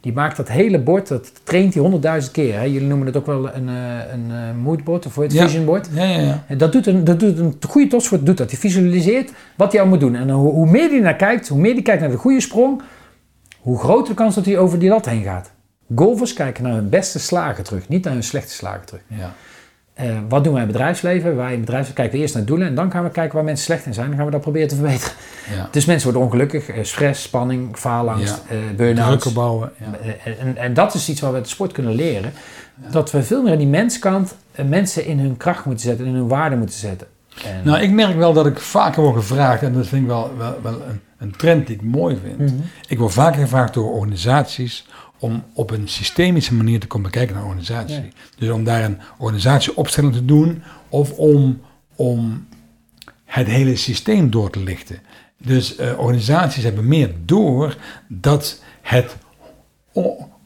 [0.00, 2.54] Die maakt dat hele bord, dat traint hij honderdduizend keer.
[2.54, 2.62] Hè?
[2.62, 5.44] Jullie noemen het ook wel een, eh, een eh, moodboard of het, Ja.
[5.46, 5.88] vision board.
[5.94, 6.18] ja, ja.
[6.18, 6.44] ja.
[6.46, 8.48] En dat doet een, dat doet een goede topsport doet dat.
[8.48, 10.14] Die visualiseert wat hij al moet doen.
[10.14, 12.82] En hoe, hoe meer hij naar kijkt, hoe meer hij kijkt naar de goede sprong,
[13.60, 15.50] hoe groter de kans dat hij over die lat heen gaat.
[15.94, 19.02] Golfers kijken naar hun beste slagen terug, niet naar hun slechte slagen terug.
[19.06, 19.34] ja.
[20.00, 21.36] Eh, wat doen wij in het bedrijfsleven?
[21.36, 23.44] Wij in het bedrijfsleven kijken we eerst naar doelen en dan gaan we kijken waar
[23.44, 24.06] mensen slecht in zijn.
[24.06, 25.14] Dan gaan we dat proberen te verbeteren.
[25.54, 25.68] ja.
[25.70, 29.08] Dus mensen worden ongelukkig, eh, stress, spanning, faalangst, eh burn-out.
[29.08, 29.72] Drukken bouwen.
[29.76, 30.12] Ja.
[30.38, 32.32] En, en dat is iets wat we uit de sport kunnen leren.
[32.90, 34.34] Dat we veel meer aan die menskant
[34.68, 37.06] mensen in hun kracht moeten zetten, in hun waarde moeten zetten.
[37.44, 40.30] En, Nou, ik merk wel dat ik vaker word gevraagd, en dat vind ik wel,
[40.38, 42.38] wel, wel een, een trend die ik mooi vind.
[42.38, 42.60] Mhm.
[42.88, 44.86] Ik word vaker gevraagd door organisaties
[45.20, 47.94] om op een systemische manier te komen bekijken naar een organisatie.
[47.94, 48.10] Ja.
[48.38, 51.60] Dus om daar een organisatieopstelling te doen of om,
[51.96, 52.46] om
[53.24, 54.98] het hele systeem door te lichten.
[55.38, 57.76] Dus eh, organisaties hebben meer door
[58.08, 59.16] dat het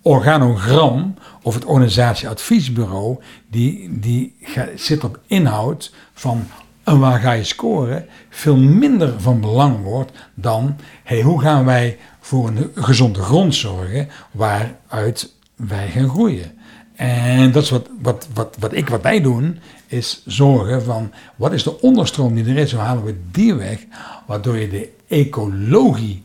[0.03, 3.19] organogram of het organisatieadviesbureau,
[3.51, 4.37] die, die
[4.75, 6.47] zit op inhoud van
[6.85, 11.99] en waar ga je scoren, veel minder van belang wordt dan hey, hoe gaan wij
[12.35, 16.59] voor een gezonde grond zorgen waaruit wij gaan groeien.
[16.94, 21.53] En dat is wat, wat, wat, wat ik, wat wij doen, is zorgen van wat
[21.53, 23.85] is de onderstroom die er is, hoe halen we die weg,
[24.27, 26.25] waardoor je de ecologie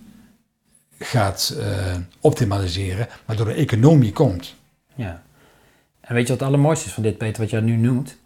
[0.99, 4.55] gaat eh, optimaliseren, waardoor de economie komt.
[4.95, 5.23] Ja.
[6.01, 8.17] En weet je wat het allermooiste is van dit, Peter, wat jij nu noemt?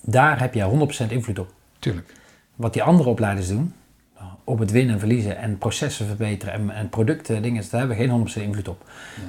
[0.00, 0.70] Daar heb jij
[1.08, 1.52] 100% invloed op.
[1.78, 2.12] Tuurlijk.
[2.56, 3.74] Wat die andere opleiders doen,
[4.44, 8.06] op het winnen en verliezen en processen verbeteren en, en producten, dingen, daar hebben we
[8.06, 8.84] geen 100% invloed op.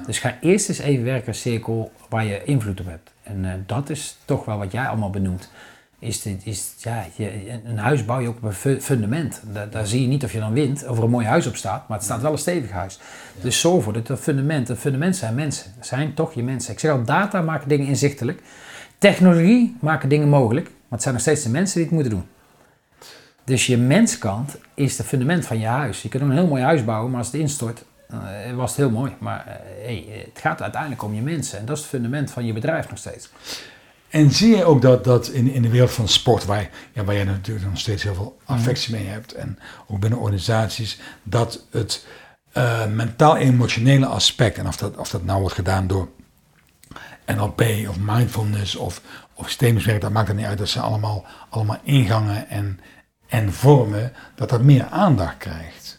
[0.06, 3.10] Dus ga eerst eens even werken als cirkel waar je invloed op hebt.
[3.22, 5.50] En eh, dat is toch wel wat jij allemaal benoemt.
[5.98, 9.42] Is, dit, is ja, je, een huis bouw je ook op een fu- fundament.
[9.52, 11.56] Daar, daar zie je niet of je dan wint, of er een mooi huis op
[11.56, 12.98] staat, maar het staat wel een stevig huis.
[13.40, 15.72] Dus zorg ervoor dat dat fundament, een fundament zijn mensen.
[15.80, 16.72] zijn toch je mensen.
[16.72, 18.42] Ik zeg al, data maken dingen inzichtelijk.
[18.98, 22.26] Technologie maken dingen mogelijk, maar het zijn nog steeds de mensen die het moeten doen.
[23.48, 26.02] Dus je menskant is het fundament van je huis.
[26.02, 28.18] Je kunt een heel mooi huis bouwen, maar als het instort, eh,
[28.54, 29.12] was het heel mooi.
[29.18, 31.58] Maar eh, hey, het gaat uiteindelijk om je mensen.
[31.58, 33.30] En dat is het fundament van je bedrijf nog steeds.
[34.08, 37.14] En zie je ook dat, dat in, in de wereld van sport, waar, ja, waar
[37.14, 42.06] je natuurlijk nog steeds heel veel affectie mee hebt, en ook binnen organisaties, dat het
[42.52, 46.08] eh, mentaal-emotionele aspect, en of dat, of dat nou wordt gedaan door
[47.26, 49.00] NLP of mindfulness of,
[49.34, 50.58] of systemisch werk, dat maakt er niet uit.
[50.58, 52.80] Dat ze allemaal, allemaal ingangen en,
[53.28, 55.98] en vormen, dat dat meer aandacht krijgt.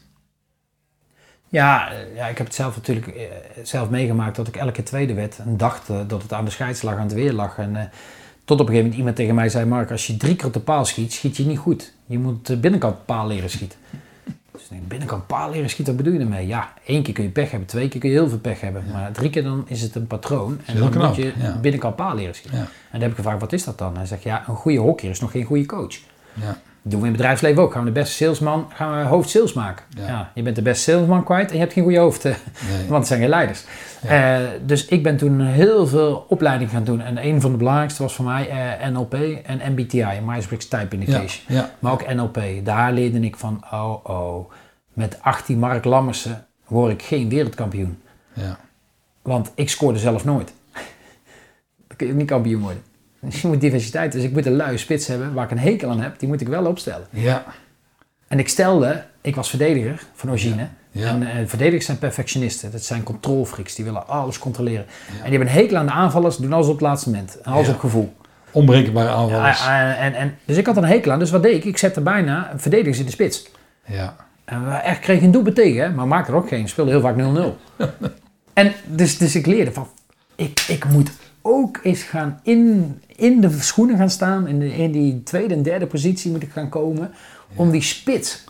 [1.49, 3.23] Ja, ja, ik heb het zelf natuurlijk eh,
[3.63, 6.81] zelf meegemaakt dat ik elke tweede werd en dacht eh, dat het aan de scheids
[6.81, 7.57] lag, aan het weer lag.
[7.57, 7.83] En eh,
[8.43, 10.53] Tot op een gegeven moment iemand tegen mij zei, Mark, als je drie keer op
[10.53, 11.93] de paal schiet, schiet je niet goed.
[12.05, 13.79] Je moet de binnenkant paal leren schieten.
[14.51, 16.47] Dus ik denk, binnenkant paal leren schieten, wat bedoel je ermee?
[16.47, 18.83] Ja, één keer kun je pech hebben, twee keer kun je heel veel pech hebben.
[18.91, 20.59] Maar drie keer dan is het een patroon.
[20.65, 21.57] En dan knap, moet je ja.
[21.57, 22.59] binnenkant paal leren schieten.
[22.59, 22.65] Ja.
[22.65, 23.95] En dan heb ik gevraagd, wat is dat dan?
[23.97, 25.97] Hij zegt, ja, een goede hockeyer is nog geen goede coach.
[26.33, 26.57] Ja.
[26.81, 27.71] Doen we in het bedrijfsleven ook.
[27.71, 29.85] Gaan we de beste salesman, gaan we hoofd sales maken.
[29.97, 30.07] Ja.
[30.07, 30.31] Ja.
[30.33, 32.23] je bent de beste salesman kwijt en je hebt geen goede hoofd.
[32.23, 32.33] Nee.
[32.87, 33.63] want het zijn geen leiders.
[34.01, 37.01] Eh, dus ik ben toen heel veel opleiding gaan doen.
[37.01, 39.13] En een van de belangrijkste was voor mij eh, NLP
[39.43, 40.95] en MBTI, Myers-Briggs Type.
[40.95, 41.57] Indication.
[41.57, 41.71] Ja.
[41.79, 42.41] Maar ook NLP.
[42.63, 44.51] Daar leerde ik van, oh oh,
[44.93, 48.01] met 18 Mark Lammersen word ik geen wereldkampioen.
[48.33, 48.59] Ja.
[49.21, 50.53] Want ik scoorde zelf nooit.
[51.87, 52.83] Dan kun je niet kampioen worden.
[53.41, 54.11] Je moet diversiteit.
[54.11, 56.19] Dus ik moet een luie spits hebben waar ik een hekel aan heb.
[56.19, 57.07] Die moet ik wel opstellen.
[57.09, 57.43] Ja.
[58.27, 60.67] En ik stelde, ik was verdediger van origine.
[60.91, 61.07] Ja.
[61.07, 62.71] En eh, verdedigers zijn perfectionisten.
[62.71, 63.75] Dat zijn controlfreaks.
[63.75, 64.85] Die willen alles controleren.
[65.07, 66.37] En die hebben een hekel aan de aanvallers.
[66.37, 67.41] Doen alles op het laatste moment.
[67.41, 67.73] En alles Ja.
[67.73, 68.13] op gevoel.
[68.51, 69.63] Onbreekbare aanvallers.
[69.65, 71.19] Ja, en, en, en, dus ik had een hekel aan.
[71.19, 71.65] Dus wat deed ik?
[71.65, 73.47] Ik zette bijna verdedigers in de spits.
[73.85, 74.15] Ja.
[74.45, 76.67] En we echt kregen een doelpunt tegen, maar maakte er ook geen.
[76.69, 77.85] Speelde heel vaak 0-0.
[78.53, 79.87] en dus, dus ik leerde van,
[80.35, 84.47] ik, ik moet ook eens gaan in, in de schoenen gaan staan.
[84.47, 87.11] In, de, in die tweede en derde positie moet ik gaan komen.
[87.55, 88.43] Om die spits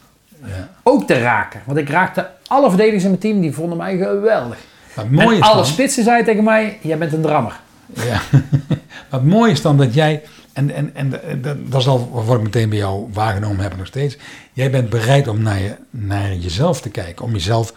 [0.45, 0.69] Ja.
[0.84, 1.62] ook te raken.
[1.65, 4.58] Want ik raakte alle verdedigers in mijn team, die vonden mij geweldig.
[4.95, 7.60] En is alle dan, spitsen zeiden tegen mij, jij bent een drammer.
[7.93, 8.21] ja.
[9.10, 10.21] maar het mooie is dan dat jij,
[10.54, 11.10] en, en, en
[11.41, 14.17] dat, dat is al wat ik meteen bij jou waargenomen heb nog steeds.
[14.54, 17.25] Jij bent bereid om naar, je, naar jezelf te kijken.
[17.25, 17.73] Om jezelf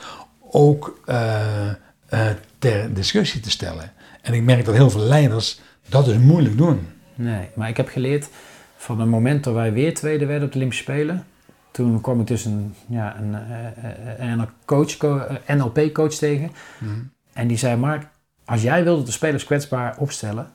[0.50, 1.68] ook eh,
[2.08, 2.20] eh,
[2.58, 3.92] ter discussie te stellen.
[4.22, 6.88] En ik merk dat heel veel leiders dat dus moeilijk doen.
[7.14, 8.28] Nee, maar ik heb geleerd
[8.76, 11.26] van het moment dat wij weer tweede werden op de Olympische Spelen.
[11.70, 13.66] Toen kwam ik dus een, ja, een, eh,
[14.24, 16.50] eh, een coach, co- eh, NLP-coach tegen.
[17.32, 18.06] En die zei, Mark,
[18.44, 20.50] als jij wilde de spelers kwetsbaar opstellen...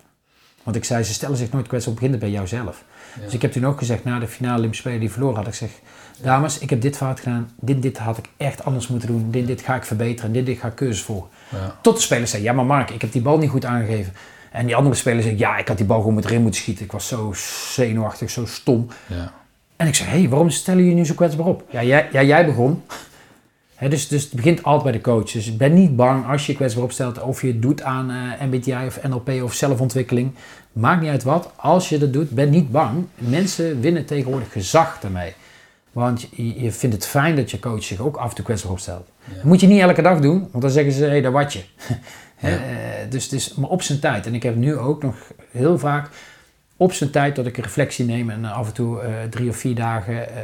[0.63, 2.83] Want ik zei, ze stellen zich nooit kwetsbaar op, begint het bij jouzelf.
[3.23, 5.53] Dus ik heb toen ook gezegd, na de finale Olympische Spelen die verloren had, ik
[5.53, 5.69] zeg...
[6.21, 9.47] Dames, ik heb dit fout gedaan, dit, dit had ik echt anders moeten doen, dit,
[9.47, 11.29] dit ga ik verbeteren, dit, dit ga ik cursus volgen.
[11.49, 11.77] Ja.
[11.81, 14.13] Tot de speler zei, ja maar Mark, ik heb die bal niet goed aangegeven.
[14.51, 16.85] En die andere speler zei, ja, ik had die bal gewoon erin moeten schieten.
[16.85, 17.33] Ik was zo
[17.73, 18.87] zenuwachtig, zo stom.
[19.07, 19.31] Ja.
[19.75, 21.63] En ik zei, hé, hey, waarom stellen jullie nu zo kwetsbaar op?
[21.69, 22.83] Ja, jij, ja, jij begon.
[23.75, 25.31] Hè, dus, dus het begint altijd bij de coach.
[25.31, 28.11] Dus ik ben niet bang als je je kwetsbaar opstelt of je het doet aan
[28.11, 30.31] eh, MBTI of NLP of zelfontwikkeling.
[30.79, 31.51] Maakt niet uit wat.
[31.55, 33.05] Als je dat doet, ben niet bang.
[33.15, 35.33] Mensen winnen tegenwoordig gezag daarmee.
[35.91, 38.71] Want je, je vindt het fijn dat je coach zich ook af en toe kwetsbaar
[38.71, 39.07] opstelt.
[39.35, 41.53] Dat moet je niet elke dag doen, want dan zeggen ze, hé, hey, daar wat
[41.53, 41.63] je.
[42.37, 42.51] Eh,
[43.09, 44.25] dus, dus, maar op zijn tijd.
[44.25, 45.15] En ik heb nu ook nog
[45.51, 46.09] heel vaak
[46.77, 49.55] op zijn tijd dat ik een reflectie neem en af en toe eh, drie of
[49.57, 50.43] vier dagen eh,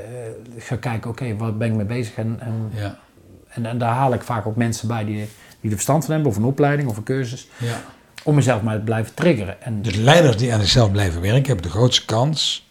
[0.57, 2.15] ga kijken, oké, wat ben ik mee bezig?
[2.15, 2.99] En, en, Ja.
[3.47, 6.31] en, en daar haal ik vaak ook mensen bij die, die er verstand van hebben,
[6.31, 7.81] of een opleiding of een cursus, Ja.
[8.23, 9.61] Om mezelf maar te blijven triggeren.
[9.61, 12.67] En Dus leiders die aan zichzelf blijven werken, hebben de grootste kans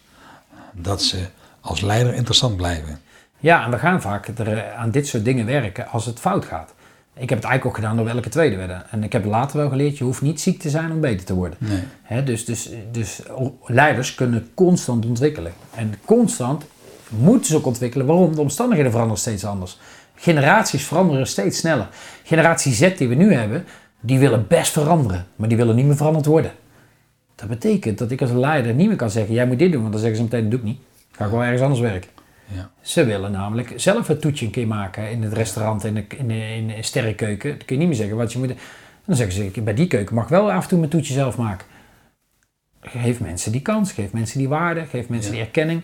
[0.73, 1.17] dat ze
[1.61, 2.99] als leider interessant blijven.
[3.39, 6.45] ja, en we gaan vaak er, eh, aan dit soort dingen werken als het fout
[6.45, 6.73] gaat.
[7.15, 8.83] Ik heb het eigenlijk ook gedaan door we elke tweede werden.
[8.91, 11.33] En ik heb later wel geleerd, je hoeft niet ziek te zijn om beter te
[11.33, 11.57] worden.
[11.59, 12.23] Nee.
[12.23, 13.21] Dus, dus, dus
[13.65, 15.53] leiders kunnen constant ontwikkelen.
[15.75, 16.65] En constant
[17.09, 18.05] moeten ze ook ontwikkelen.
[18.05, 18.35] Waarom?
[18.35, 19.77] De omstandigheden veranderen steeds anders.
[20.15, 21.87] Generaties veranderen steeds sneller.
[22.23, 23.65] Generatie Z die we nu hebben,
[24.05, 25.25] die willen best veranderen.
[25.35, 26.51] Maar die willen niet meer veranderd worden.
[27.35, 29.81] Dat betekent dat ik als leider niet meer kan zeggen, jij moet dit doen.
[29.81, 30.79] Want dan zeggen ze meteen, dat doe ik niet.
[31.11, 32.09] Ga gewoon ergens anders werken.
[32.47, 32.69] Ja.
[32.81, 36.27] Ze willen namelijk zelf het toetje een keer maken in het restaurant, in de, in
[36.27, 37.49] de, in de sterrenkeuken.
[37.49, 38.53] Dan kun je niet meer zeggen wat je moet.
[39.05, 41.37] Dan zeggen ze, bij die keuken mag ik wel af en toe mijn toetje zelf
[41.37, 41.67] maken.
[42.81, 45.37] Geef mensen die kans, geef mensen die waarde, geef mensen Ja.
[45.37, 45.81] die erkenning.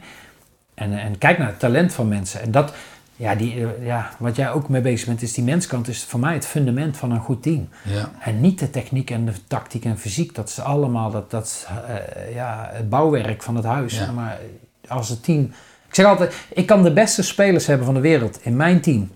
[0.73, 2.41] En, en kijk naar het talent van mensen.
[2.41, 2.73] En dat,
[3.19, 6.19] ja, die, eh, ja, wat jij ook mee bezig bent, is die menskant, is voor
[6.19, 7.69] mij het fundament van een goed team.
[7.83, 8.11] Ja.
[8.19, 10.35] En niet de techniek en de tactiek en fysiek.
[10.35, 13.97] Dat is allemaal dat, dat is, eh, ja, het bouwwerk van het huis.
[13.97, 14.11] Ja.
[14.11, 14.39] Maar
[14.87, 15.43] als het team.
[15.87, 19.11] Ik zeg altijd, ik kan de beste spelers hebben van de wereld in mijn team.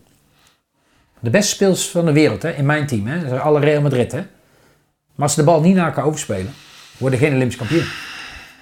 [1.20, 3.08] De beste spelers van de wereld hè, in mijn team.
[3.08, 3.40] Hè.
[3.40, 4.12] Alle Real Madrid.
[4.12, 4.18] Hè.
[5.16, 6.54] Maar als ze de bal niet naar elkaar overspelen,
[6.98, 7.86] worden geen Olympisch kampioen.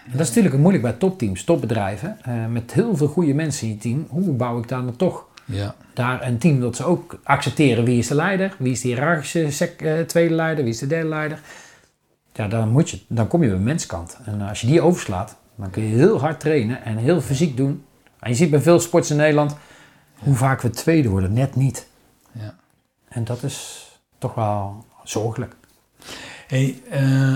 [0.06, 2.18] En dat is natuurlijk moeilijk bij topteams, topbedrijven.
[2.22, 4.06] eh, met heel veel goede mensen in je team.
[4.10, 5.76] Hoe bouw ik daar dan toch Ja.
[5.94, 9.52] daar een team dat ze ook accepteren wie is de leider, wie is de hiërarchische
[9.52, 11.40] sec- eh, tweede leider, wie is de derde leider.
[12.34, 14.18] Ja, dan, moet je, dan kom je bij de menskant.
[14.26, 17.84] En als je die overslaat, dan kun je heel hard trainen en heel fysiek doen.
[18.20, 19.56] En je ziet bij veel sports in Nederland
[20.18, 21.88] hoe vaak we tweede worden, net niet.
[22.32, 22.56] Ja.
[23.10, 23.88] En dat is
[24.18, 25.56] toch wel zorgelijk.
[26.48, 27.36] Hey, eh,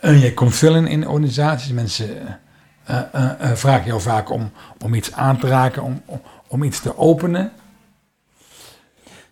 [0.00, 1.72] en jij komt veel in, in organisaties.
[1.72, 2.38] Mensen
[2.84, 4.50] eh, eh, eh, vragen jou vaak om,
[4.84, 6.20] om iets aan te raken, om, om,
[6.54, 7.52] om iets te openen.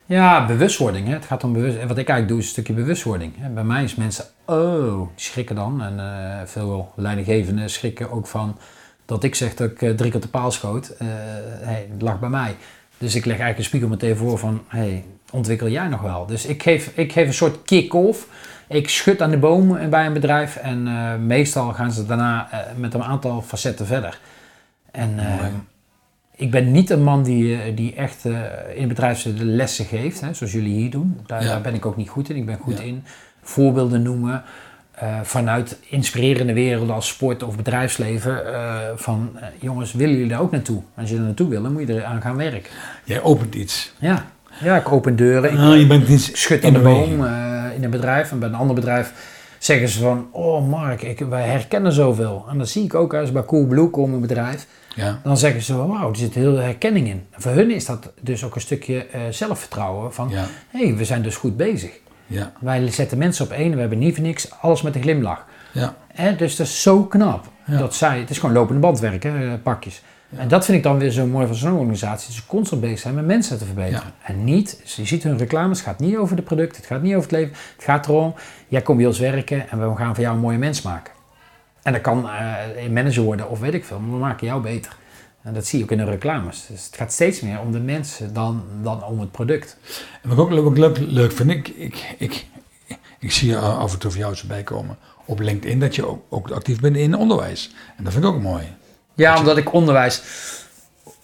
[0.07, 1.07] Ja, bewustwording.
[1.07, 1.13] Hè.
[1.13, 1.77] Het gaat om bewust.
[1.77, 3.55] En wat ik eigenlijk doe is een stukje bewustwording.
[3.55, 5.83] Bij mij is mensen, oh, die schrikken dan.
[5.83, 8.59] En uh, veel leidinggevenden schrikken ook van
[9.05, 10.91] dat ik zeg dat ik uh, drie keer op de paal schoot.
[10.91, 11.09] Uh,
[11.61, 12.57] hey, het lag bij mij.
[12.99, 16.27] Dus ik leg eigenlijk een spiegel meteen voor van, hey, ontwikkel jij nog wel?
[16.27, 18.29] Dus ik geef, ik geef een soort kick-off.
[18.69, 23.03] Ik schud aan de boom bij een bedrijf en meestal gaan ze daarna met een
[23.03, 24.19] aantal facetten verder.
[24.91, 25.19] En
[26.37, 28.41] ik ben niet een man die, eh, die echt uh,
[28.75, 31.21] in bedrijfsleven de lessen geeft, hè, zoals jullie hier doen.
[31.27, 32.37] Daar, daar, ben ik ook niet goed in.
[32.37, 33.05] Ik ben goed in
[33.43, 34.43] voorbeelden noemen
[35.03, 38.43] uh, vanuit inspirerende werelden als sport of bedrijfsleven.
[38.47, 40.83] Uh, van jongens, willen jullie daar ook naartoe?
[40.95, 42.71] Als je er naartoe wil, dan moet je eraan gaan werken.
[43.05, 43.93] Jij opent iets.
[43.99, 44.27] Ja,
[44.61, 45.53] ja ik open deuren.
[45.53, 47.25] Ik ah, je bent iets schud aan de boom
[47.75, 48.31] in een bedrijf.
[48.31, 49.13] En bij een ander bedrijf
[49.59, 52.45] zeggen ze van, oh Mark, ik, wij herkennen zoveel.
[52.51, 54.67] En dat zie ik ook als bij Coolblue kom een bedrijf.
[54.95, 55.21] Ja.
[55.23, 57.27] Dan zeggen ze, wauw, er zit heel veel herkenning in.
[57.33, 61.23] voor hun is dat dus ook een stukje uh, zelfvertrouwen van, hé, hey, we zijn
[61.23, 61.91] dus goed bezig.
[62.27, 62.53] Ja.
[62.61, 65.47] Wij zetten mensen op één, we hebben niet voor niks, alles met een glimlach.
[65.73, 65.95] Ja.
[66.15, 67.51] En dus dat is zo knap.
[67.67, 70.03] Dat zij, het is gewoon lopende bandwerk, hè, eh, pakjes.
[70.37, 72.27] En dat vind ik dan weer zo mooi van zo'n organisatie.
[72.27, 74.13] Dat ze constant bezig zijn met mensen te verbeteren.
[74.23, 77.15] En niet, je ziet hun reclames, het gaat niet over de producten, het gaat niet
[77.15, 77.57] over het leven.
[77.77, 78.35] Het gaat erom,
[78.69, 81.12] jij komt bij ons werken en we gaan van jou een mooie mens maken.
[81.83, 84.97] En dat kan uh, manager worden of weet ik veel, maar we maken jou beter.
[85.43, 86.67] En dat zie je ook in de reclames.
[86.67, 89.77] Dus het gaat steeds meer om de mensen dan, dan om het product.
[90.23, 92.47] En wat ik ook leuk, leuk vind, ik, ik, ik,
[93.19, 96.51] ik zie af en toe van jou erbij komen op LinkedIn dat je ook, ook
[96.51, 97.75] actief bent in onderwijs.
[97.97, 98.65] En dat vind ik ook mooi.
[99.15, 100.23] Ja, omdat ik onderwijs,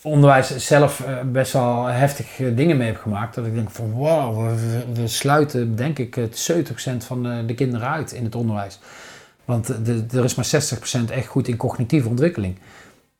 [0.02, 3.34] onderwijs zelf eh, best wel heftig eh, dingen mee heb gemaakt.
[3.34, 7.54] Dat ik denk van wow, we, we sluiten denk ik het 70% van de, de
[7.54, 8.78] kinderen uit in het onderwijs.
[9.48, 10.50] Want de, er is maar
[11.08, 12.56] 60% echt goed in cognitieve ontwikkeling.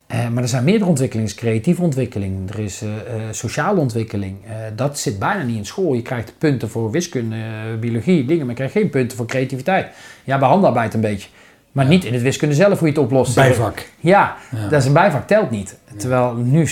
[0.08, 1.34] Uh, maar er zijn meerdere ontwikkelingen.
[1.34, 2.90] Creatieve ontwikkeling, er is uh,
[3.30, 4.36] sociale ontwikkeling.
[4.76, 5.94] dat zit bijna niet in school.
[5.94, 7.36] Je krijgt punten voor wiskunde,
[7.80, 9.88] biologie, dingen, maar je krijgt geen punten voor creativiteit.
[10.24, 11.28] Ja, bij handarbeid een beetje.
[11.72, 13.34] Maar niet in het wiskunde zelf hoe je het oplost.
[13.34, 13.86] Bijvak.
[14.00, 14.36] Ja,
[14.70, 15.78] dat is een bijvak, telt niet.
[15.96, 16.68] Terwijl nu...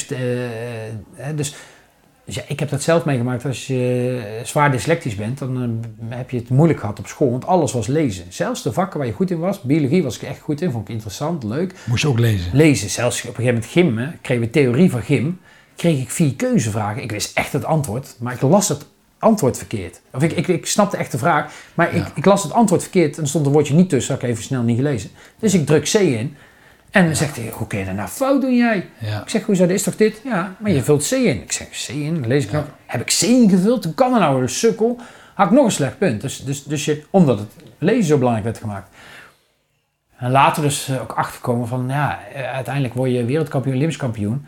[1.34, 1.54] dus
[2.26, 3.44] dus ja, ik heb dat zelf meegemaakt.
[3.44, 7.30] Als je zwaar dyslectisch bent, dan eh, heb je het moeilijk gehad op school.
[7.30, 8.24] Want alles was lezen.
[8.28, 9.62] Zelfs de vakken waar je goed in was.
[9.62, 10.70] Biologie was ik echt goed in.
[10.70, 11.74] Vond ik interessant, leuk.
[11.84, 12.50] Moest je ook lezen?
[12.52, 12.90] Lezen.
[12.90, 15.40] Zelfs op een gegeven moment gym, kregen we theorie van gym.
[15.76, 17.02] Kreeg ik vier keuzevragen.
[17.02, 18.16] Ik wist echt het antwoord.
[18.18, 18.86] Maar ik las het
[19.18, 20.00] antwoord verkeerd.
[20.12, 21.52] Of ik, ik, ik snapte echt de vraag.
[21.74, 23.16] Maar ik, ik las het antwoord verkeerd.
[23.16, 24.14] En er stond een woordje niet tussen.
[24.14, 25.10] Had ik even snel niet gelezen.
[25.38, 26.36] Dus ik druk C in.
[26.90, 28.76] En dan zegt hij, hoe kun je dat nou fout doen jij?
[29.00, 30.20] Ik zeg, hoezo, dat is toch dit?
[30.24, 31.42] Ja, maar je vult C in.
[31.42, 32.64] Ik zeg, C in, dan lees ik nog.
[32.86, 33.84] Heb ik C ingevuld?
[33.84, 35.00] Hoe kan er nou een sukkel?
[35.34, 36.20] Had ik nog een slecht punt.
[36.20, 38.88] Dus, dus, dus je, omdat het lezen zo belangrijk werd gemaakt.
[40.16, 44.46] En later dus eh, ook achterkomen van, ja, eh, uiteindelijk word je wereldkampioen, Olympisch kampioen.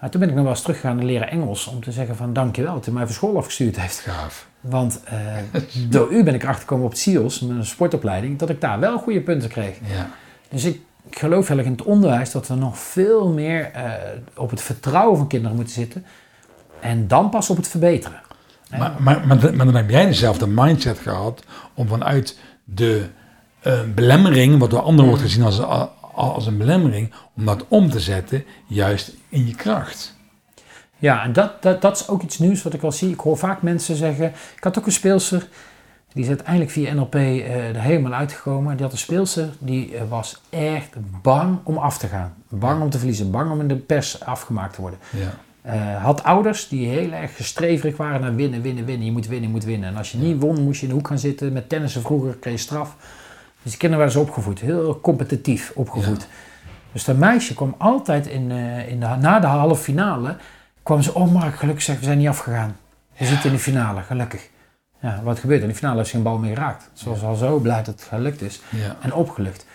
[0.00, 2.32] Maar toen ben ik nog wel eens teruggegaan en leren Engels om te zeggen van
[2.32, 3.98] dankjewel dat u mij van school afgestuurd heeft.
[3.98, 4.48] Gaaf.
[4.60, 5.60] Want uh,
[5.92, 8.98] door u ben ik erachter gekomen op het SIOS, mijn sportopleiding, dat ik daar wel
[8.98, 9.76] goede punten kreeg.
[9.94, 10.08] Ja.
[10.48, 13.92] Dus ik ik geloof heel erg in het onderwijs dat we nog veel meer uh,
[14.36, 16.04] op het vertrouwen van kinderen moeten zitten.
[16.80, 18.20] En dan pas op het verbeteren.
[18.70, 23.06] Maar, maar, maar, maar dan heb jij dezelfde mindset gehad om vanuit de
[23.66, 25.60] uh, belemmering, wat door anderen wordt gezien als,
[26.14, 30.14] als een belemmering, om dat om te zetten juist in je kracht.
[30.98, 33.10] Ja, en dat, dat, dat is ook iets nieuws wat ik wel zie.
[33.10, 35.48] Ik hoor vaak mensen zeggen, ik had ook een speelster
[36.12, 38.72] die is uiteindelijk via NLP uh, er helemaal uitgekomen.
[38.76, 42.34] Die had een speelster, die uh, was echt bang om af te gaan.
[42.48, 44.98] Bang om te verliezen, bang om in de pers afgemaakt te worden.
[45.10, 45.34] Ja.
[45.66, 49.06] Uh, had ouders die heel erg gestreverig waren naar winnen, winnen, winnen.
[49.06, 49.88] Je moet winnen, je moet winnen.
[49.88, 51.52] En als je niet won, moest je in de hoek gaan zitten.
[51.52, 52.96] Met tennissen vroeger kreeg je straf.
[53.62, 56.20] Dus die kinderen waren zo opgevoed, heel competitief opgevoed.
[56.20, 56.26] Ja.
[56.92, 58.50] Dus dat meisje kwam altijd in,
[58.88, 60.36] in de, na de halve finale,
[60.82, 62.76] kwam ze, oh Mark, gelukkig zeg, we zijn niet afgegaan.
[63.16, 64.50] We zitten in de finale, gelukkig.
[65.02, 65.62] Ja, wat gebeurt?
[65.62, 66.90] In de finale heeft ze geen bal meer geraakt.
[66.92, 68.60] Ze was al zo blij dat het gelukt is.
[69.00, 69.66] En opgelucht.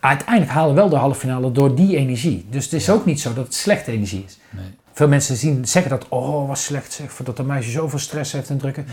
[0.00, 2.46] Uiteindelijk halen we wel de halve finale door die energie.
[2.50, 4.38] Dus het is ook niet zo dat het slechte energie is.
[4.50, 4.64] Nee.
[4.92, 8.50] Veel mensen zien, zeggen dat, oh, was slecht zeg, dat een meisje zoveel stress heeft
[8.50, 8.86] en drukken.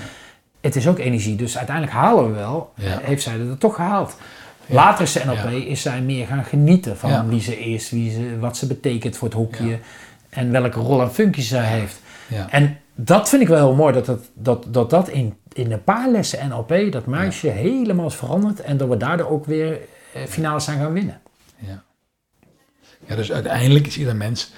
[0.61, 2.73] Het is ook energie, dus uiteindelijk halen we wel.
[2.77, 4.15] Heeft zij het toch gehaald.
[4.65, 8.39] Later is de NLP, is zij meer gaan genieten van wie ze is, wie ze,
[8.39, 9.79] wat ze betekent voor het hoekje
[10.29, 12.01] en welke rol en functie zij heeft.
[12.49, 15.83] En dat vind ik wel heel mooi, dat dat, dat, dat, dat in, in een
[15.83, 19.79] paar lessen NLP, dat meisje helemaal is veranderd en dat we daardoor ook weer
[20.13, 21.21] eh, finales zijn gaan winnen.
[21.57, 21.83] Ja.
[23.05, 24.53] ja, dus uiteindelijk is ieder mens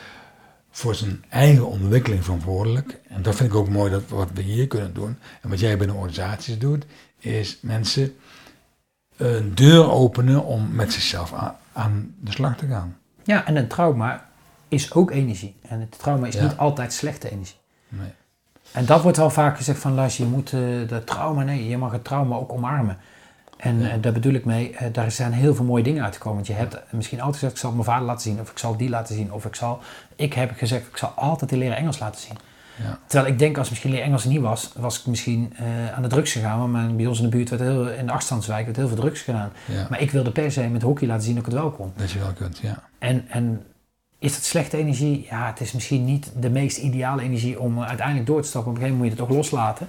[0.70, 3.00] voor zijn eigen ontwikkeling verantwoordelijk.
[3.08, 5.18] En dat vind ik ook mooi dat wat we hier kunnen doen.
[5.42, 6.86] En wat jij binnen organisaties doet,
[7.20, 8.16] is mensen
[9.18, 12.98] een deur openen om met zichzelf aan, aan de slag te gaan.
[13.24, 14.27] Ja, en een trauma
[14.68, 15.56] is ook energie.
[15.62, 17.58] En het trauma is niet altijd slechte energie.
[17.90, 18.10] Nee.
[18.72, 21.78] En dat wordt wel vaak gezegd van, luister, je moet uh, dat trauma, nee, je
[21.78, 22.98] mag het trauma ook omarmen.
[23.58, 23.98] En ja.
[23.98, 26.36] daar bedoel ik mee, daar zijn heel veel mooie dingen uitgekomen.
[26.36, 28.78] Want je hebt misschien altijd gezegd, ik zal mijn vader laten zien, of ik zal
[28.78, 29.80] die laten zien, of ik zal...
[30.16, 32.38] Ik heb gezegd, ik zal altijd die leren Engels laten zien.
[32.84, 33.00] Ja.
[33.08, 35.54] Terwijl ik denk, als misschien leer Engels niet was, was ik misschien
[35.96, 36.72] aan de drugs gegaan.
[36.72, 39.22] Want bij ons in de buurt werd heel, in de afstandswijk werd heel veel drugs
[39.22, 39.52] gedaan.
[39.90, 41.92] Maar ik wilde per se met hockey laten zien dat ik het wel kon.
[41.96, 42.84] Dat je wel kunt, ja.
[43.00, 43.66] En, en
[44.20, 45.26] is dat slechte energie?
[45.30, 48.72] Ja, het is misschien niet de meest ideale energie om uiteindelijk door te stappen.
[48.72, 49.88] Op een gegeven moment moet je het toch loslaten.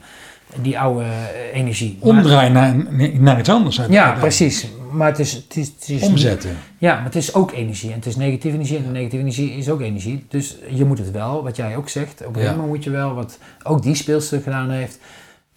[0.62, 1.08] Die oude uh,
[1.52, 1.96] energie.
[2.00, 2.74] Omdraaien naar,
[3.20, 3.80] naar iets anders.
[3.88, 4.68] Ja, precies.
[4.90, 6.56] Maar het is, het is, het is Omzetten.
[6.78, 7.88] ja, maar het is ook energie.
[7.88, 8.76] En het is negatieve energie.
[8.76, 10.26] En negatieve energie is ook energie.
[10.28, 12.20] Dus je moet het wel, wat jij ook zegt.
[12.20, 14.98] Op een gegeven moment moet je wel, wat ook die speelster gedaan heeft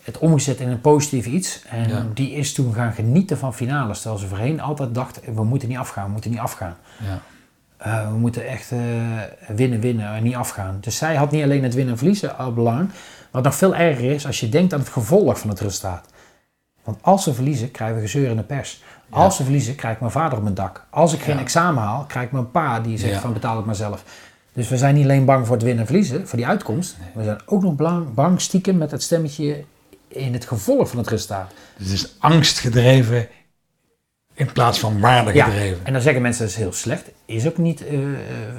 [0.03, 1.61] het omgezet in een positief iets.
[1.69, 4.01] En die is toen gaan genieten van finales.
[4.01, 6.77] Terwijl ze voorheen altijd dacht, we moeten niet afgaan, we moeten niet afgaan.
[7.03, 7.21] Ja.
[7.85, 8.79] Uh, we moeten echt uh,
[9.47, 10.77] winnen, winnen en niet afgaan.
[10.81, 12.89] Dus zij had niet alleen het winnen en verliezen al belang.
[13.31, 16.05] Wat nog veel erger is als je denkt aan het gevolg van het resultaat.
[16.83, 18.83] Want als ze verliezen, krijgen we gezeur in de pers.
[19.09, 20.85] Als ze verliezen, krijg ik mijn vader op mijn dak.
[20.89, 23.75] Als ik geen examen haal, krijg ik mijn pa die zegt van betaal ik maar
[23.75, 24.03] zelf.
[24.53, 26.97] Dus we zijn niet alleen bang voor het winnen en verliezen, voor die uitkomst.
[27.13, 29.63] We zijn ook nog bang, bang stiekem met het stemmetje
[30.07, 31.51] in het gevolg van het resultaat.
[31.77, 33.27] Dus het is angstgedreven
[34.41, 35.77] in plaats van waarde gedreven.
[35.77, 37.11] Ja, en dan zeggen mensen dat is heel slecht.
[37.25, 37.99] Is ook niet uh,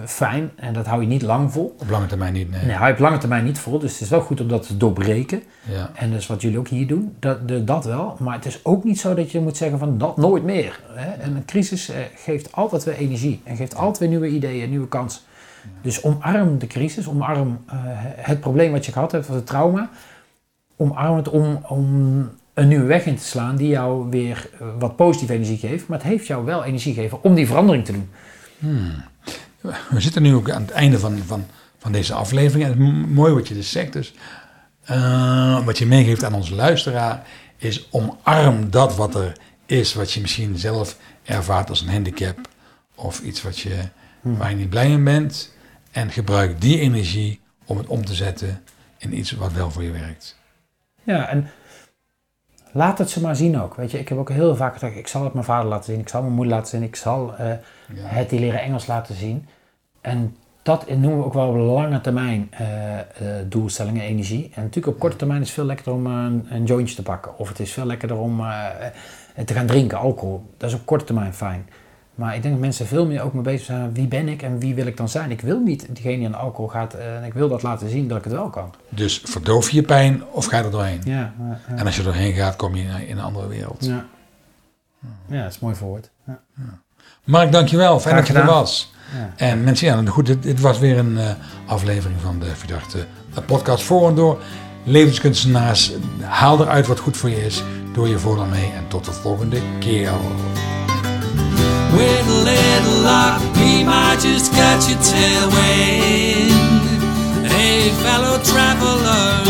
[0.06, 1.76] fijn en dat hou je niet lang vol.
[1.80, 2.64] Op lange termijn niet, nee.
[2.64, 3.78] Nee, hou je op lange termijn niet vol.
[3.78, 5.42] Dus het is wel goed om dat te doorbreken.
[5.62, 5.90] Ja.
[5.94, 7.16] En dat is wat jullie ook hier doen.
[7.18, 8.16] Dat, de, dat wel.
[8.18, 10.80] Maar het is ook niet zo dat je moet zeggen van dat nooit meer.
[10.92, 11.10] Hè?
[11.10, 13.40] En een crisis uh, geeft altijd weer energie.
[13.44, 15.20] En geeft altijd weer nieuwe ideeën, nieuwe kansen.
[15.82, 17.08] Dus omarm de crisis.
[17.08, 17.64] Omarm
[18.16, 19.90] het probleem wat je gehad hebt, van het trauma.
[20.76, 24.96] Omarm het om, om een nieuwe weg in te slaan die jou weer eh, wat
[24.96, 25.86] positieve energie geeft.
[25.86, 28.10] Maar het heeft jou wel energie gegeven om die verandering te doen.
[28.58, 29.04] Hmm.
[29.90, 31.46] We zitten nu ook aan het einde van, van,
[31.78, 32.64] van deze aflevering.
[32.64, 34.14] En het mooie wat je dus zegt, dus,
[34.90, 39.32] uh, wat je meegeeft aan onze luisteraar, is omarm dat wat er
[39.66, 42.38] is, wat je misschien zelf ervaart als een handicap
[42.94, 43.78] of iets wat je,
[44.20, 44.36] hmm.
[44.36, 45.54] waar je niet blij in bent.
[45.90, 48.62] En gebruik die energie om het om te zetten
[48.98, 50.36] in iets wat wel voor je werkt.
[51.02, 51.50] Ja, en
[52.72, 53.74] laat het ze maar zien ook.
[53.74, 56.00] Weet je, ik heb ook heel vaak gezegd, ik zal het mijn vader laten zien,
[56.00, 57.52] ik zal mijn moeder laten zien, ik zal uh,
[57.94, 59.46] het die leren Engels laten zien.
[60.00, 63.00] En dat noemen we ook wel lange termijn uh, uh,
[63.46, 64.50] doelstellingen, energie.
[64.54, 67.38] En natuurlijk op korte termijn is het veel lekkerder om een, een jointje te pakken.
[67.38, 68.42] Of het is veel lekkerder om
[69.44, 70.46] te gaan drinken, alcohol.
[70.56, 71.68] Dat is op korte termijn fijn.
[72.14, 73.94] Maar ik denk dat mensen veel meer ook mee bezig zijn.
[73.94, 75.30] Wie ben ik en wie wil ik dan zijn?
[75.30, 76.94] Ik wil niet diegene die aan alcohol gaat.
[76.94, 78.74] Eh, en ik wil dat laten zien dat ik het wel kan.
[78.88, 81.00] Dus verdoof je pijn of ga er doorheen?
[81.04, 81.34] Ja,
[81.76, 83.84] En als je er doorheen gaat, kom je in een andere wereld.
[83.84, 84.04] Ja,
[85.26, 86.10] ja dat is mooi verwoord.
[86.26, 86.40] Ja.
[87.24, 88.00] Mark, dankjewel.
[88.00, 88.92] Fijn dat je er was.
[89.36, 91.30] En mensen, ja, goed, dit, dit was weer een uh,
[91.66, 93.06] aflevering van de Verdachte
[93.46, 94.42] podcast voor en door.
[94.84, 97.62] Levenskunstenaars, haal eruit wat goed voor je is.
[97.92, 100.10] Doe je voordeel mee en tot de volgende keer.
[103.00, 106.50] Luck, we might just catch a tailwind.
[107.46, 109.42] Hey, fellow traveler,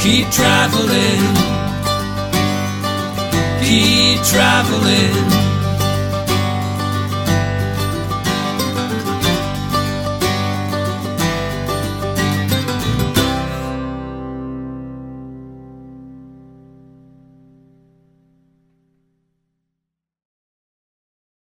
[0.00, 1.22] keep traveling,
[3.62, 5.47] keep traveling.